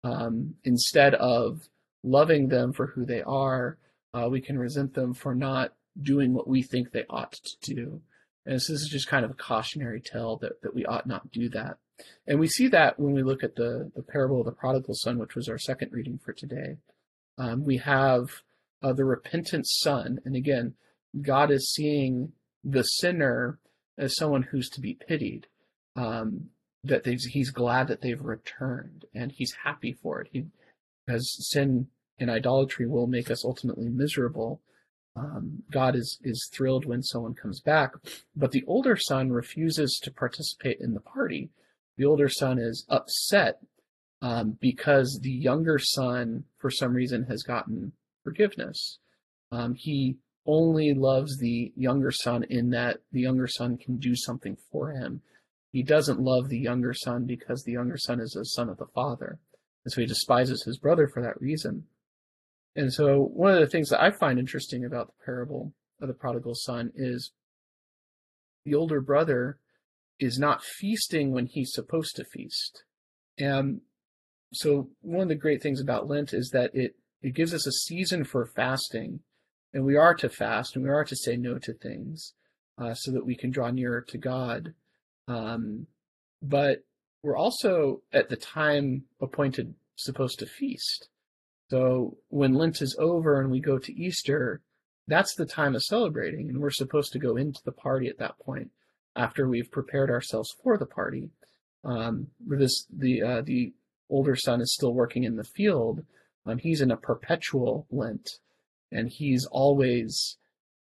Um, 0.05 0.55
instead 0.65 1.15
of 1.15 1.69
loving 2.05 2.49
them 2.49 2.73
for 2.73 2.87
who 2.87 3.05
they 3.05 3.23
are, 3.23 3.79
uh, 4.13 4.29
we 4.31 4.41
can 4.41 4.59
resent 4.59 4.95
them 4.95 5.15
for 5.15 5.35
not 5.35 5.73
doing 6.01 6.35
what 6.35 6.47
we 6.47 6.63
think 6.63 6.91
they 6.91 7.05
ought 7.09 7.33
to 7.33 7.75
do. 7.75 8.03
And 8.49 8.61
so 8.61 8.73
this 8.73 8.83
is 8.83 8.89
just 8.89 9.09
kind 9.09 9.25
of 9.25 9.31
a 9.31 9.35
cautionary 9.35 10.01
tale 10.01 10.39
that, 10.39 10.63
that 10.63 10.75
we 10.75 10.87
ought 10.87 11.07
not 11.07 11.31
do 11.31 11.49
that. 11.51 11.77
And 12.27 12.41
we 12.41 12.49
see 12.49 12.69
that 12.69 12.99
when 12.99 13.13
we 13.13 13.23
look 13.23 13.45
at 13.45 13.57
the, 13.57 13.91
the 13.95 14.03
parable 14.03 14.41
of 14.41 14.47
the 14.47 14.53
prodigal 14.53 14.95
son, 14.95 15.19
which 15.19 15.35
was 15.35 15.49
our 15.49 15.59
second 15.59 15.93
reading 15.93 16.19
for 16.25 16.33
today. 16.33 16.79
Um, 17.37 17.65
we 17.65 17.77
have 17.77 18.31
uh, 18.83 18.95
the 18.95 19.05
repentant 19.05 19.67
son. 19.69 20.21
And 20.25 20.35
again, 20.35 20.75
God 21.21 21.51
is 21.51 21.73
seeing 21.73 22.33
the 22.65 22.83
sinner 22.83 23.59
as 23.99 24.17
someone 24.17 24.43
who's 24.43 24.71
to 24.71 24.81
be 24.81 24.95
pitied. 24.95 25.47
Um, 25.95 26.51
that 26.85 27.05
he's 27.07 27.51
glad 27.51 27.89
that 27.89 28.01
they've 28.01 28.21
returned 28.21 29.05
and 29.15 29.33
he's 29.33 29.53
happy 29.65 29.93
for 30.01 30.21
it. 30.21 30.29
He, 30.33 30.47
as 31.09 31.29
sin 31.51 31.89
and 32.19 32.31
idolatry 32.31 32.87
will 32.87 33.07
make 33.07 33.31
us 33.31 33.45
ultimately 33.45 33.89
miserable, 33.89 34.63
um, 35.17 35.63
God 35.71 35.97
is 35.97 36.19
is 36.23 36.49
thrilled 36.53 36.85
when 36.85 37.03
someone 37.03 37.35
comes 37.35 37.61
back. 37.61 37.93
But 38.37 38.53
the 38.53 38.65
older 38.67 38.97
son 38.97 39.31
refuses 39.31 39.99
to 40.03 40.13
participate 40.13 40.79
in 40.81 40.95
the 40.95 41.01
party 41.01 41.51
the 41.99 42.05
older 42.05 42.29
son 42.29 42.59
is 42.59 42.87
upset 42.89 43.59
um, 44.23 44.57
because 44.61 45.19
the 45.21 45.33
younger 45.33 45.79
son, 45.79 46.45
for 46.57 46.71
some 46.71 46.95
reason, 46.95 47.25
has 47.25 47.43
gotten 47.43 47.93
forgiveness. 48.23 48.99
Um, 49.51 49.75
he 49.75 50.17
only 50.47 50.95
loves 50.95 51.39
the 51.39 51.73
younger 51.77 52.13
son 52.13 52.45
in 52.45 52.71
that 52.71 52.99
the 53.13 53.21
younger 53.21 53.49
son 53.49 53.77
can 53.77 53.99
do 53.99 54.15
something 54.15 54.57
for 54.71 54.93
him. 54.93 55.21
He 55.73 55.83
doesn't 55.83 56.21
love 56.21 56.49
the 56.49 56.59
younger 56.59 56.95
son 56.95 57.27
because 57.27 57.65
the 57.65 57.73
younger 57.73 57.99
son 57.99 58.21
is 58.21 58.35
a 58.37 58.45
son 58.45 58.69
of 58.69 58.79
the 58.79 58.87
father. 58.87 59.41
And 59.85 59.93
so 59.93 60.01
he 60.01 60.07
despises 60.07 60.63
his 60.63 60.79
brother 60.79 61.09
for 61.09 61.21
that 61.21 61.41
reason. 61.41 61.85
And 62.79 62.93
so 62.93 63.33
one 63.35 63.53
of 63.53 63.59
the 63.59 63.67
things 63.67 63.89
that 63.89 64.01
I 64.01 64.13
find 64.13 64.39
interesting 64.39 64.85
about 64.85 65.09
the 65.09 65.25
parable 65.25 65.73
of 66.01 66.07
the 66.07 66.15
prodigal 66.15 66.55
son 66.55 66.93
is 66.95 67.33
the 68.65 68.77
older 68.77 69.01
brother 69.01 69.59
is 70.21 70.39
not 70.39 70.63
feasting 70.63 71.33
when 71.33 71.47
he's 71.47 71.73
supposed 71.73 72.15
to 72.15 72.25
feast. 72.25 72.85
And 73.37 73.81
so 74.53 74.91
one 75.01 75.23
of 75.23 75.29
the 75.29 75.35
great 75.35 75.61
things 75.61 75.81
about 75.81 76.07
Lent 76.07 76.33
is 76.33 76.51
that 76.51 76.71
it, 76.73 76.95
it 77.21 77.35
gives 77.35 77.53
us 77.53 77.67
a 77.67 77.73
season 77.73 78.23
for 78.23 78.47
fasting, 78.47 79.23
and 79.75 79.85
we 79.85 79.97
are 79.97 80.15
to 80.15 80.29
fast 80.29 80.77
and 80.77 80.85
we 80.85 80.91
are 80.91 81.05
to 81.05 81.17
say 81.17 81.37
no 81.37 81.59
to 81.59 81.73
things 81.73 82.35
uh, 82.81 82.95
so 82.95 83.11
that 83.11 83.27
we 83.27 83.35
can 83.35 83.51
draw 83.51 83.73
nearer 83.73 84.03
to 84.03 84.19
God. 84.19 84.75
Um, 85.27 85.89
but 86.41 86.85
we're 87.25 87.37
also 87.37 88.03
at 88.13 88.29
the 88.29 88.37
time 88.37 89.07
appointed 89.21 89.75
supposed 89.97 90.39
to 90.39 90.47
feast. 90.47 91.09
So 91.71 92.17
when 92.29 92.55
Lent 92.55 92.81
is 92.81 92.97
over 92.99 93.41
and 93.41 93.51
we 93.51 93.61
go 93.61 93.79
to 93.79 93.93
Easter, 93.93 94.63
that's 95.07 95.35
the 95.35 95.47
time 95.47 95.75
of 95.75 95.83
celebrating, 95.83 96.49
and 96.49 96.61
we're 96.61 96.71
supposed 96.71 97.13
to 97.13 97.19
go 97.19 97.37
into 97.37 97.61
the 97.65 97.73
party 97.73 98.09
at 98.09 98.19
that 98.19 98.39
point 98.39 98.71
after 99.17 99.49
we've 99.49 99.71
prepared 99.71 100.11
ourselves 100.11 100.55
for 100.63 100.79
the 100.79 100.87
party. 100.87 101.31
Um, 101.85 102.29
this 102.41 102.87
the 102.91 103.23
uh, 103.23 103.43
the 103.43 103.73
older 104.11 104.37
son 104.37 104.61
is 104.61 104.75
still 104.75 104.93
working 104.95 105.25
in 105.25 105.37
the 105.37 105.45
field. 105.45 106.05
Um, 106.47 106.59
he's 106.59 106.81
in 106.81 106.91
a 106.91 106.97
perpetual 106.97 107.87
Lent, 107.91 108.31
and 108.91 109.09
he's 109.09 109.47
always 109.47 110.37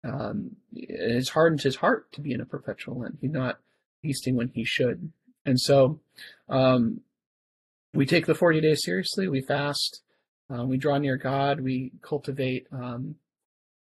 um, 0.05 0.57
it's 0.73 1.31
hardened 1.31 1.63
his 1.63 1.77
heart 1.77 2.11
to 2.13 2.21
be 2.21 2.33
in 2.33 2.41
a 2.41 2.47
perpetual 2.47 3.01
Lent. 3.01 3.19
He's 3.21 3.31
not 3.31 3.59
feasting 4.03 4.37
when 4.37 4.49
he 4.49 4.65
should, 4.65 5.13
and 5.45 5.61
so 5.61 6.01
um, 6.49 7.01
we 7.93 8.07
take 8.07 8.27
the 8.27 8.35
forty 8.35 8.61
days 8.61 8.83
seriously. 8.83 9.29
We 9.29 9.43
fast. 9.43 10.03
Uh, 10.53 10.65
we 10.65 10.77
draw 10.77 10.99
near 10.99 11.17
God. 11.17 11.61
We 11.61 11.93
cultivate 12.03 12.67
um, 12.73 13.17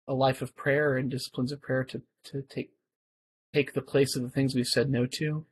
a 0.06 0.14
life 0.14 0.42
of 0.42 0.54
prayer 0.56 0.96
and 0.96 1.10
disciplines 1.10 1.52
of 1.52 1.60
prayer 1.60 1.84
to 1.84 2.02
to 2.24 2.42
take 2.42 2.70
take 3.52 3.72
the 3.72 3.82
place 3.82 4.14
of 4.16 4.22
the 4.22 4.30
things 4.30 4.54
we've 4.54 4.66
said 4.66 4.90
no 4.90 5.06
to, 5.06 5.44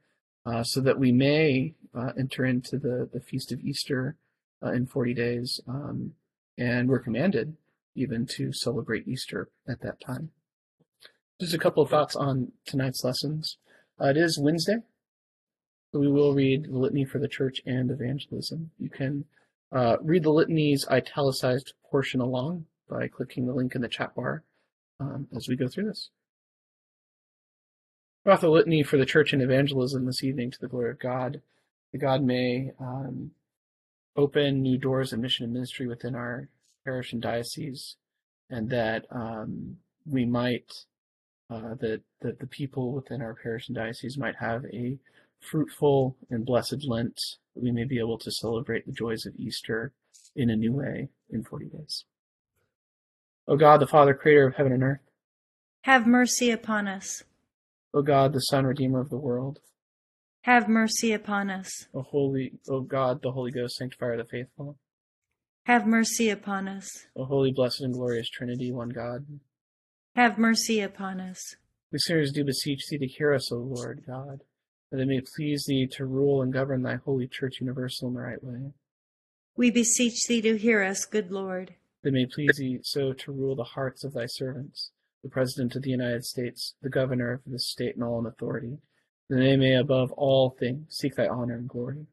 uh, 0.46 0.62
so 0.62 0.80
that 0.80 0.98
we 0.98 1.10
may 1.12 1.74
uh, 1.94 2.12
enter 2.18 2.44
into 2.44 2.78
the, 2.78 3.08
the 3.12 3.20
feast 3.20 3.50
of 3.50 3.60
Easter 3.60 4.16
uh, 4.62 4.70
in 4.70 4.86
40 4.86 5.14
days. 5.14 5.60
Um, 5.66 6.12
and 6.56 6.88
we're 6.88 7.00
commanded 7.00 7.56
even 7.94 8.26
to 8.36 8.52
celebrate 8.52 9.08
Easter 9.08 9.48
at 9.68 9.80
that 9.80 10.00
time. 10.00 10.30
Just 11.40 11.54
a 11.54 11.58
couple 11.58 11.82
of 11.82 11.90
thoughts 11.90 12.16
on 12.16 12.52
tonight's 12.66 13.04
lessons. 13.04 13.58
Uh, 14.00 14.06
it 14.08 14.16
is 14.16 14.38
Wednesday, 14.40 14.78
so 15.92 15.98
we 15.98 16.08
will 16.08 16.34
read 16.34 16.64
the 16.64 16.78
litany 16.78 17.04
for 17.04 17.18
the 17.18 17.28
church 17.28 17.60
and 17.66 17.90
evangelism. 17.90 18.70
You 18.78 18.90
can 18.90 19.24
uh, 19.72 19.96
read 20.00 20.22
the 20.22 20.32
litany's 20.32 20.86
italicized 20.88 21.74
portion 21.90 22.20
along 22.20 22.66
by 22.88 23.08
clicking 23.08 23.46
the 23.46 23.52
link 23.52 23.74
in 23.74 23.82
the 23.82 23.88
chat 23.88 24.14
bar 24.14 24.42
um, 25.00 25.28
as 25.34 25.48
we 25.48 25.56
go 25.56 25.68
through 25.68 25.86
this. 25.86 26.10
About 28.24 28.40
the 28.40 28.50
litany 28.50 28.82
for 28.82 28.96
the 28.96 29.06
church 29.06 29.32
and 29.32 29.42
evangelism 29.42 30.04
this 30.04 30.24
evening 30.24 30.50
to 30.50 30.60
the 30.60 30.68
glory 30.68 30.90
of 30.90 30.98
God, 30.98 31.40
that 31.92 31.98
God 31.98 32.22
may 32.22 32.72
um, 32.80 33.30
open 34.16 34.62
new 34.62 34.76
doors 34.76 35.12
of 35.12 35.20
mission 35.20 35.44
and 35.44 35.52
ministry 35.52 35.86
within 35.86 36.14
our 36.14 36.48
parish 36.84 37.12
and 37.12 37.22
diocese, 37.22 37.96
and 38.50 38.68
that 38.70 39.06
um, 39.10 39.76
we 40.04 40.24
might, 40.24 40.84
uh, 41.50 41.74
that, 41.80 42.00
that 42.20 42.38
the 42.40 42.46
people 42.46 42.92
within 42.92 43.22
our 43.22 43.34
parish 43.34 43.68
and 43.68 43.76
diocese 43.76 44.18
might 44.18 44.36
have 44.36 44.64
a 44.66 44.98
fruitful 45.40 46.16
and 46.30 46.44
blessed 46.44 46.84
Lent, 46.86 47.18
that 47.54 47.62
we 47.62 47.70
may 47.70 47.84
be 47.84 47.98
able 47.98 48.18
to 48.18 48.30
celebrate 48.30 48.86
the 48.86 48.92
joys 48.92 49.26
of 49.26 49.34
Easter 49.36 49.92
in 50.34 50.50
a 50.50 50.56
new 50.56 50.72
way 50.72 51.08
in 51.30 51.44
40 51.44 51.66
days. 51.66 52.04
O 53.46 53.56
God, 53.56 53.80
the 53.80 53.86
Father, 53.86 54.14
creator 54.14 54.46
of 54.46 54.56
heaven 54.56 54.72
and 54.72 54.82
earth, 54.82 55.00
have 55.82 56.06
mercy 56.06 56.50
upon 56.50 56.86
us. 56.86 57.22
O 57.94 58.02
God, 58.02 58.32
the 58.32 58.40
Son, 58.40 58.66
Redeemer 58.66 59.00
of 59.00 59.08
the 59.08 59.16
world, 59.16 59.60
have 60.42 60.68
mercy 60.68 61.12
upon 61.12 61.50
us. 61.50 61.86
O 61.94 62.02
Holy, 62.02 62.52
O 62.68 62.80
God, 62.80 63.22
the 63.22 63.32
Holy 63.32 63.50
Ghost, 63.50 63.76
Sanctifier 63.76 64.12
of 64.12 64.18
the 64.18 64.24
faithful, 64.24 64.78
have 65.64 65.86
mercy 65.86 66.30
upon 66.30 66.68
us. 66.68 67.06
O 67.16 67.24
Holy, 67.24 67.52
Blessed, 67.52 67.80
and 67.80 67.94
Glorious 67.94 68.28
Trinity, 68.28 68.70
one 68.70 68.90
God, 68.90 69.26
have 70.14 70.38
mercy 70.38 70.80
upon 70.80 71.20
us. 71.20 71.56
We 71.90 71.98
sinners 71.98 72.32
do 72.32 72.44
beseech 72.44 72.86
Thee 72.88 72.98
to 72.98 73.06
hear 73.06 73.32
us, 73.32 73.50
O 73.50 73.56
Lord 73.56 74.04
God, 74.06 74.40
that 74.90 75.00
it 75.00 75.06
may 75.06 75.20
please 75.20 75.66
Thee 75.66 75.86
to 75.92 76.06
rule 76.06 76.42
and 76.42 76.52
govern 76.52 76.82
Thy 76.82 76.96
holy 76.96 77.28
Church 77.28 77.60
universal 77.60 78.08
in 78.08 78.14
the 78.14 78.20
right 78.20 78.42
way. 78.42 78.72
We 79.56 79.70
beseech 79.70 80.26
Thee 80.26 80.40
to 80.42 80.56
hear 80.56 80.82
us, 80.82 81.04
good 81.04 81.30
Lord. 81.30 81.74
That 82.02 82.10
it 82.10 82.12
may 82.12 82.26
please 82.26 82.56
Thee 82.56 82.80
so 82.82 83.12
to 83.12 83.32
rule 83.32 83.56
the 83.56 83.64
hearts 83.64 84.04
of 84.04 84.14
Thy 84.14 84.26
servants 84.26 84.90
the 85.22 85.28
President 85.28 85.74
of 85.74 85.82
the 85.82 85.90
United 85.90 86.24
States, 86.24 86.74
the 86.82 86.88
Governor 86.88 87.32
of 87.32 87.40
this 87.46 87.66
state 87.66 87.94
and 87.94 88.04
all 88.04 88.18
in 88.20 88.26
authority, 88.26 88.78
that 89.28 89.36
they 89.36 89.56
may 89.56 89.74
above 89.74 90.12
all 90.12 90.50
things 90.50 90.96
seek 90.96 91.16
thy 91.16 91.26
honor 91.26 91.56
and 91.56 91.68
glory. 91.68 92.06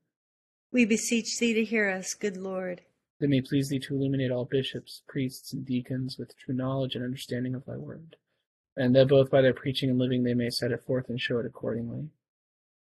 We 0.71 0.85
beseech 0.85 1.37
thee 1.39 1.53
to 1.53 1.63
hear 1.63 1.89
us, 1.89 2.13
good 2.13 2.37
Lord. 2.37 2.81
That 3.19 3.29
may 3.29 3.41
please 3.41 3.69
thee 3.69 3.79
to 3.79 3.95
illuminate 3.95 4.31
all 4.31 4.45
bishops, 4.45 5.03
priests, 5.07 5.53
and 5.53 5.65
deacons 5.65 6.17
with 6.17 6.37
true 6.37 6.55
knowledge 6.55 6.95
and 6.95 7.03
understanding 7.03 7.55
of 7.55 7.65
thy 7.65 7.77
word, 7.77 8.17
and 8.75 8.95
that 8.95 9.07
both 9.07 9.29
by 9.29 9.41
their 9.41 9.53
preaching 9.53 9.89
and 9.89 9.99
living 9.99 10.23
they 10.23 10.33
may 10.33 10.49
set 10.49 10.71
it 10.71 10.83
forth 10.85 11.07
and 11.07 11.21
show 11.21 11.37
it 11.39 11.45
accordingly. 11.45 12.09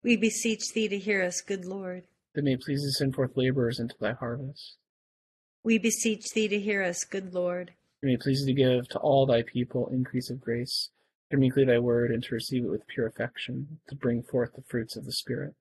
We 0.04 0.18
beseech 0.18 0.74
thee 0.74 0.88
to 0.88 0.98
hear 0.98 1.22
us, 1.22 1.42
good 1.42 1.66
Lord. 1.66 2.04
That 2.34 2.44
may 2.44 2.58
please 2.58 2.82
thee 2.82 2.92
send 2.92 3.14
forth 3.14 3.38
laborers 3.38 3.80
into 3.80 3.96
thy 4.00 4.14
harvest. 4.14 4.78
We 5.64 5.78
beseech 5.78 6.32
thee 6.34 6.48
to 6.48 6.60
hear 6.60 6.82
us, 6.82 7.04
good 7.04 7.36
Lord. 7.36 7.72
That 8.02 8.08
May 8.08 8.18
please 8.18 8.44
to 8.46 8.54
give 8.54 8.88
to 8.90 9.00
all 9.00 9.28
thy 9.28 9.44
people 9.44 9.90
increase 9.90 10.32
of 10.32 10.42
grace, 10.42 10.90
to 11.30 11.38
meekly 11.38 11.66
thy 11.66 11.78
word, 11.78 12.10
and 12.10 12.24
to 12.24 12.34
receive 12.34 12.64
it 12.66 12.70
with 12.70 12.88
pure 12.88 13.06
affection, 13.06 13.80
to 13.90 13.96
bring 13.96 14.24
forth 14.24 14.54
the 14.56 14.64
fruits 14.68 14.96
of 14.96 15.06
the 15.06 15.12
Spirit. 15.12 15.54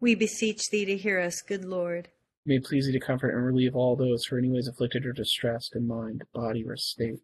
We 0.00 0.14
beseech 0.14 0.70
thee 0.70 0.84
to 0.84 0.96
hear 0.96 1.18
us, 1.18 1.42
good 1.42 1.64
Lord. 1.64 2.10
May 2.46 2.60
please 2.60 2.86
thee 2.86 2.92
to 2.92 3.00
comfort 3.00 3.30
and 3.30 3.44
relieve 3.44 3.74
all 3.74 3.96
those 3.96 4.24
who 4.24 4.36
are 4.36 4.38
anyways 4.38 4.68
afflicted 4.68 5.04
or 5.04 5.12
distressed 5.12 5.74
in 5.74 5.88
mind, 5.88 6.22
body, 6.32 6.64
or 6.64 6.76
state. 6.76 7.18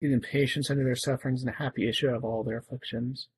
Give 0.00 0.10
them 0.10 0.20
patience 0.20 0.70
under 0.70 0.84
their 0.84 0.96
sufferings 0.96 1.42
and 1.42 1.50
a 1.50 1.56
happy 1.56 1.88
issue 1.88 2.08
of 2.08 2.24
all 2.24 2.44
their 2.44 2.58
afflictions. 2.58 3.28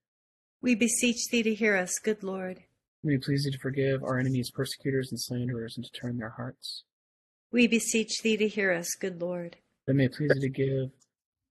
We 0.61 0.75
beseech 0.75 1.29
thee 1.31 1.45
to 1.45 1.55
hear 1.55 1.77
us, 1.77 1.99
good 1.99 2.25
Lord. 2.25 2.65
May 3.05 3.15
we 3.15 3.19
please 3.19 3.45
thee 3.45 3.53
to 3.53 3.59
forgive 3.59 4.03
our 4.03 4.19
enemies, 4.19 4.51
persecutors, 4.51 5.13
and 5.13 5.21
slanderers, 5.21 5.77
and 5.77 5.85
to 5.85 5.93
turn 5.93 6.19
their 6.19 6.31
hearts. 6.31 6.83
We 7.53 7.69
beseech 7.69 8.23
thee 8.23 8.37
to 8.37 8.49
hear 8.49 8.73
us, 8.73 8.97
good 8.99 9.21
Lord. 9.21 9.57
That 9.87 9.95
may 9.95 10.09
please 10.09 10.33
thee 10.35 10.41
to 10.41 10.49
give 10.49 10.91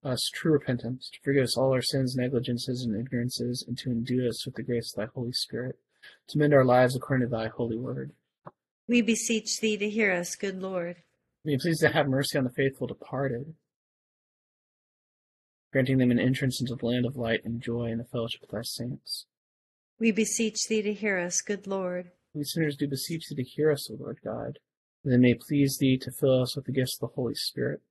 us 0.03 0.29
true 0.33 0.51
repentance, 0.51 1.09
to 1.13 1.19
forgive 1.23 1.43
us 1.45 1.57
all 1.57 1.73
our 1.73 1.81
sins, 1.81 2.15
negligences, 2.15 2.83
and 2.83 2.99
ignorances, 2.99 3.63
and 3.65 3.77
to 3.77 3.91
endue 3.91 4.27
us 4.27 4.45
with 4.45 4.55
the 4.55 4.63
grace 4.63 4.93
of 4.93 5.01
thy 5.01 5.11
Holy 5.15 5.31
Spirit, 5.31 5.77
to 6.27 6.37
mend 6.37 6.53
our 6.53 6.65
lives 6.65 6.95
according 6.95 7.27
to 7.27 7.31
thy 7.31 7.47
holy 7.47 7.77
word. 7.77 8.11
We 8.87 9.01
beseech 9.01 9.59
thee 9.61 9.77
to 9.77 9.89
hear 9.89 10.11
us, 10.11 10.35
good 10.35 10.61
Lord. 10.61 10.97
May 11.45 11.57
please 11.57 11.79
to 11.79 11.89
have 11.89 12.07
mercy 12.07 12.37
on 12.37 12.43
the 12.43 12.49
faithful 12.49 12.87
departed, 12.87 13.55
granting 15.71 15.97
them 15.97 16.11
an 16.11 16.19
entrance 16.19 16.61
into 16.61 16.75
the 16.75 16.85
land 16.85 17.05
of 17.05 17.17
light 17.17 17.43
and 17.43 17.61
joy 17.61 17.85
in 17.85 17.97
the 17.97 18.03
fellowship 18.03 18.43
of 18.43 18.49
thy 18.49 18.61
saints. 18.61 19.25
We 19.99 20.11
beseech 20.11 20.67
thee 20.67 20.81
to 20.81 20.93
hear 20.93 21.17
us, 21.17 21.41
good 21.41 21.67
Lord. 21.67 22.11
We 22.33 22.43
sinners 22.43 22.77
do 22.77 22.87
beseech 22.87 23.27
thee 23.29 23.35
to 23.35 23.43
hear 23.43 23.71
us, 23.71 23.89
O 23.89 23.95
Lord 23.99 24.19
God, 24.23 24.59
that 25.03 25.13
it 25.13 25.19
may 25.19 25.33
please 25.33 25.77
thee 25.79 25.97
to 25.97 26.11
fill 26.11 26.43
us 26.43 26.55
with 26.55 26.65
the 26.65 26.71
gifts 26.71 26.95
of 26.95 27.09
the 27.09 27.15
Holy 27.15 27.35
Spirit, 27.35 27.81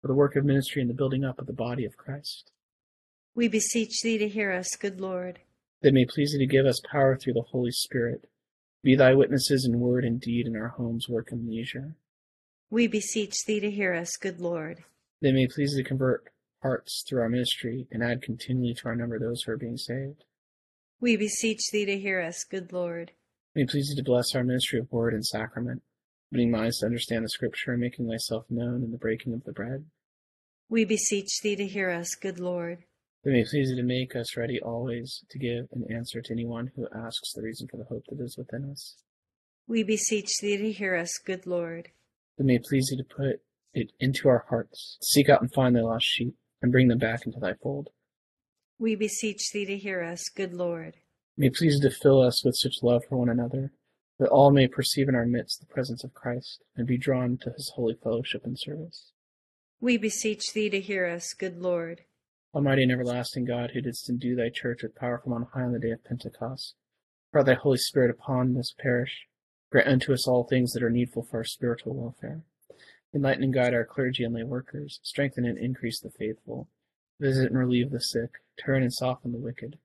for 0.00 0.08
the 0.08 0.14
work 0.14 0.34
of 0.34 0.44
ministry 0.44 0.82
and 0.82 0.90
the 0.90 0.94
building 0.94 1.24
up 1.24 1.38
of 1.38 1.46
the 1.46 1.52
body 1.52 1.84
of 1.84 1.96
Christ. 1.96 2.50
We 3.34 3.48
beseech 3.48 4.02
thee 4.02 4.18
to 4.18 4.28
hear 4.28 4.50
us, 4.52 4.76
good 4.76 5.00
Lord. 5.00 5.40
That 5.80 5.88
it 5.88 5.94
may 5.94 6.04
please 6.04 6.32
thee 6.32 6.38
to 6.38 6.46
give 6.46 6.66
us 6.66 6.80
power 6.90 7.16
through 7.16 7.34
the 7.34 7.46
Holy 7.50 7.70
Spirit, 7.70 8.28
be 8.82 8.96
thy 8.96 9.14
witnesses 9.14 9.64
in 9.64 9.78
word 9.78 10.04
and 10.04 10.20
deed 10.20 10.46
in 10.46 10.56
our 10.56 10.68
homes, 10.68 11.08
work, 11.08 11.30
and 11.30 11.48
leisure. 11.48 11.94
We 12.70 12.88
beseech 12.88 13.44
thee 13.46 13.60
to 13.60 13.70
hear 13.70 13.94
us, 13.94 14.16
good 14.16 14.40
Lord. 14.40 14.84
That 15.20 15.28
it 15.28 15.34
may 15.34 15.46
please 15.46 15.76
thee 15.76 15.82
to 15.82 15.88
convert 15.88 16.24
hearts 16.62 17.04
through 17.06 17.20
our 17.20 17.28
ministry 17.28 17.86
and 17.90 18.02
add 18.02 18.22
continually 18.22 18.74
to 18.74 18.86
our 18.86 18.96
number 18.96 19.18
those 19.18 19.42
who 19.42 19.52
are 19.52 19.56
being 19.56 19.76
saved. 19.76 20.24
We 21.00 21.16
beseech 21.16 21.70
thee 21.72 21.84
to 21.84 21.98
hear 21.98 22.20
us, 22.20 22.44
good 22.44 22.72
Lord. 22.72 23.12
May 23.54 23.62
it 23.62 23.70
please 23.70 23.88
thee 23.88 23.96
to 23.96 24.04
bless 24.04 24.34
our 24.34 24.44
ministry 24.44 24.78
of 24.78 24.90
word 24.90 25.12
and 25.12 25.26
sacrament, 25.26 25.82
opening 26.32 26.50
minds 26.50 26.78
to 26.78 26.86
understand 26.86 27.24
the 27.24 27.28
scripture 27.28 27.72
and 27.72 27.80
making 27.80 28.08
thyself 28.08 28.44
known 28.48 28.82
in 28.82 28.92
the 28.92 28.98
breaking 28.98 29.34
of 29.34 29.44
the 29.44 29.52
bread. 29.52 29.84
We 30.68 30.84
beseech 30.84 31.40
thee 31.42 31.56
to 31.56 31.66
hear 31.66 31.90
us, 31.90 32.14
good 32.14 32.40
Lord. 32.40 32.84
May 33.24 33.40
it 33.40 33.48
please 33.48 33.68
thee 33.68 33.76
to 33.76 33.82
make 33.82 34.16
us 34.16 34.36
ready 34.36 34.60
always 34.60 35.24
to 35.30 35.38
give 35.38 35.66
an 35.72 35.84
answer 35.90 36.22
to 36.22 36.32
anyone 36.32 36.72
who 36.74 36.88
asks 36.94 37.32
the 37.34 37.42
reason 37.42 37.68
for 37.68 37.76
the 37.76 37.84
hope 37.84 38.04
that 38.08 38.20
is 38.20 38.38
within 38.38 38.70
us. 38.70 38.96
We 39.68 39.82
beseech 39.82 40.38
thee 40.40 40.56
to 40.56 40.72
hear 40.72 40.96
us, 40.96 41.18
good 41.18 41.46
Lord. 41.46 41.90
That 42.38 42.44
may 42.44 42.56
it 42.56 42.64
please 42.64 42.88
thee 42.88 42.96
to 42.96 43.04
put 43.04 43.40
it 43.74 43.92
into 44.00 44.28
our 44.28 44.44
hearts, 44.48 44.98
to 45.00 45.06
seek 45.06 45.28
out 45.28 45.40
and 45.40 45.52
find 45.52 45.76
thy 45.76 45.80
lost 45.80 46.06
sheep, 46.06 46.34
and 46.62 46.72
bring 46.72 46.88
them 46.88 46.98
back 46.98 47.26
into 47.26 47.40
thy 47.40 47.54
fold. 47.54 47.90
We 48.78 48.94
beseech 48.94 49.50
thee 49.52 49.66
to 49.66 49.76
hear 49.76 50.02
us, 50.02 50.28
good 50.28 50.54
Lord. 50.54 50.96
May 51.36 51.48
it 51.48 51.54
please 51.54 51.80
thee 51.80 51.88
to 51.88 51.94
fill 51.94 52.22
us 52.22 52.44
with 52.44 52.56
such 52.56 52.82
love 52.82 53.02
for 53.08 53.18
one 53.18 53.28
another, 53.28 53.72
that 54.18 54.28
all 54.28 54.50
may 54.50 54.68
perceive 54.68 55.08
in 55.08 55.14
our 55.14 55.26
midst 55.26 55.60
the 55.60 55.66
presence 55.66 56.04
of 56.04 56.14
Christ, 56.14 56.62
and 56.76 56.86
be 56.86 56.98
drawn 56.98 57.38
to 57.38 57.50
his 57.50 57.72
holy 57.74 57.94
fellowship 58.02 58.44
and 58.44 58.58
service. 58.58 59.12
We 59.80 59.96
beseech 59.96 60.52
thee 60.52 60.70
to 60.70 60.80
hear 60.80 61.06
us, 61.06 61.34
good 61.34 61.58
Lord. 61.58 62.02
Almighty 62.54 62.82
and 62.82 62.92
everlasting 62.92 63.46
God, 63.46 63.70
who 63.72 63.80
didst 63.80 64.08
endue 64.08 64.36
thy 64.36 64.50
church 64.50 64.82
with 64.82 64.94
power 64.94 65.18
from 65.18 65.32
on 65.32 65.46
high 65.54 65.62
on 65.62 65.72
the 65.72 65.78
day 65.78 65.90
of 65.90 66.04
Pentecost, 66.04 66.74
pour 67.32 67.42
thy 67.42 67.54
Holy 67.54 67.78
Spirit 67.78 68.10
upon 68.10 68.54
this 68.54 68.74
parish, 68.78 69.26
grant 69.70 69.88
unto 69.88 70.12
us 70.12 70.28
all 70.28 70.44
things 70.44 70.72
that 70.72 70.82
are 70.82 70.90
needful 70.90 71.26
for 71.28 71.38
our 71.38 71.44
spiritual 71.44 71.94
welfare. 71.94 72.42
Enlighten 73.14 73.44
and 73.44 73.54
guide 73.54 73.74
our 73.74 73.84
clergy 73.84 74.24
and 74.24 74.34
lay 74.34 74.42
workers, 74.42 75.00
strengthen 75.02 75.44
and 75.44 75.58
increase 75.58 76.00
the 76.00 76.10
faithful, 76.10 76.68
visit 77.20 77.50
and 77.50 77.58
relieve 77.58 77.90
the 77.90 78.00
sick, 78.00 78.30
turn 78.58 78.82
and 78.82 78.92
soften 78.92 79.32
the 79.32 79.38
wicked, 79.38 79.78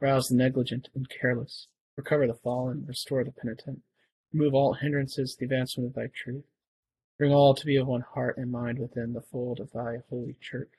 rouse 0.00 0.28
the 0.28 0.36
negligent 0.36 0.88
and 0.94 1.08
careless, 1.08 1.68
recover 1.96 2.26
the 2.26 2.34
fallen, 2.34 2.84
restore 2.86 3.24
the 3.24 3.32
penitent, 3.32 3.80
remove 4.32 4.54
all 4.54 4.74
hindrances 4.74 5.32
to 5.32 5.40
the 5.40 5.44
advancement 5.46 5.88
of 5.88 5.94
thy 5.94 6.08
truth. 6.14 6.44
Bring 7.18 7.32
all 7.32 7.54
to 7.54 7.66
be 7.66 7.76
of 7.76 7.86
one 7.86 8.02
heart 8.02 8.36
and 8.36 8.50
mind 8.50 8.78
within 8.78 9.12
the 9.12 9.22
fold 9.22 9.60
of 9.60 9.70
thy 9.70 9.98
holy 10.10 10.36
church 10.40 10.72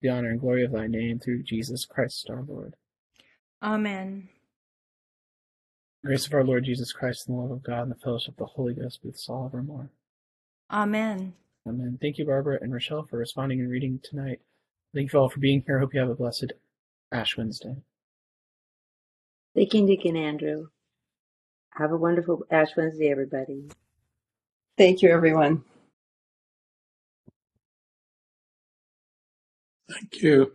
the 0.00 0.08
honor 0.08 0.30
and 0.30 0.40
glory 0.40 0.64
of 0.64 0.72
thy 0.72 0.86
name 0.86 1.18
through 1.18 1.42
Jesus 1.42 1.84
Christ 1.84 2.28
our 2.30 2.44
Lord. 2.46 2.74
Amen. 3.62 4.28
Grace 6.04 6.26
of 6.26 6.34
our 6.34 6.44
Lord 6.44 6.64
Jesus 6.64 6.92
Christ 6.92 7.28
and 7.28 7.36
the 7.36 7.42
love 7.42 7.50
of 7.50 7.64
God 7.64 7.82
and 7.82 7.90
the 7.90 7.96
fellowship 7.96 8.34
of 8.34 8.38
the 8.38 8.46
Holy 8.46 8.74
Ghost 8.74 9.02
be 9.02 9.08
with 9.08 9.16
us 9.16 9.28
all 9.28 9.46
evermore. 9.46 9.90
Amen. 10.70 11.34
Um, 11.66 11.74
Amen. 11.74 11.98
Thank 12.00 12.18
you, 12.18 12.26
Barbara 12.26 12.58
and 12.60 12.72
Rochelle, 12.72 13.06
for 13.08 13.18
responding 13.18 13.60
and 13.60 13.70
reading 13.70 14.00
tonight. 14.02 14.40
Thank 14.94 15.12
you 15.12 15.18
all 15.18 15.28
for 15.28 15.40
being 15.40 15.62
here. 15.66 15.78
Hope 15.78 15.94
you 15.94 16.00
have 16.00 16.10
a 16.10 16.14
blessed 16.14 16.52
Ash 17.12 17.36
Wednesday. 17.36 17.76
Thank 19.54 19.74
you, 19.74 19.82
Nick 19.82 20.04
and 20.04 20.16
Andrew. 20.16 20.68
Have 21.74 21.92
a 21.92 21.96
wonderful 21.96 22.44
Ash 22.50 22.70
Wednesday, 22.76 23.10
everybody. 23.10 23.68
Thank 24.76 25.02
you, 25.02 25.10
everyone. 25.10 25.64
Thank 29.90 30.22
you. 30.22 30.52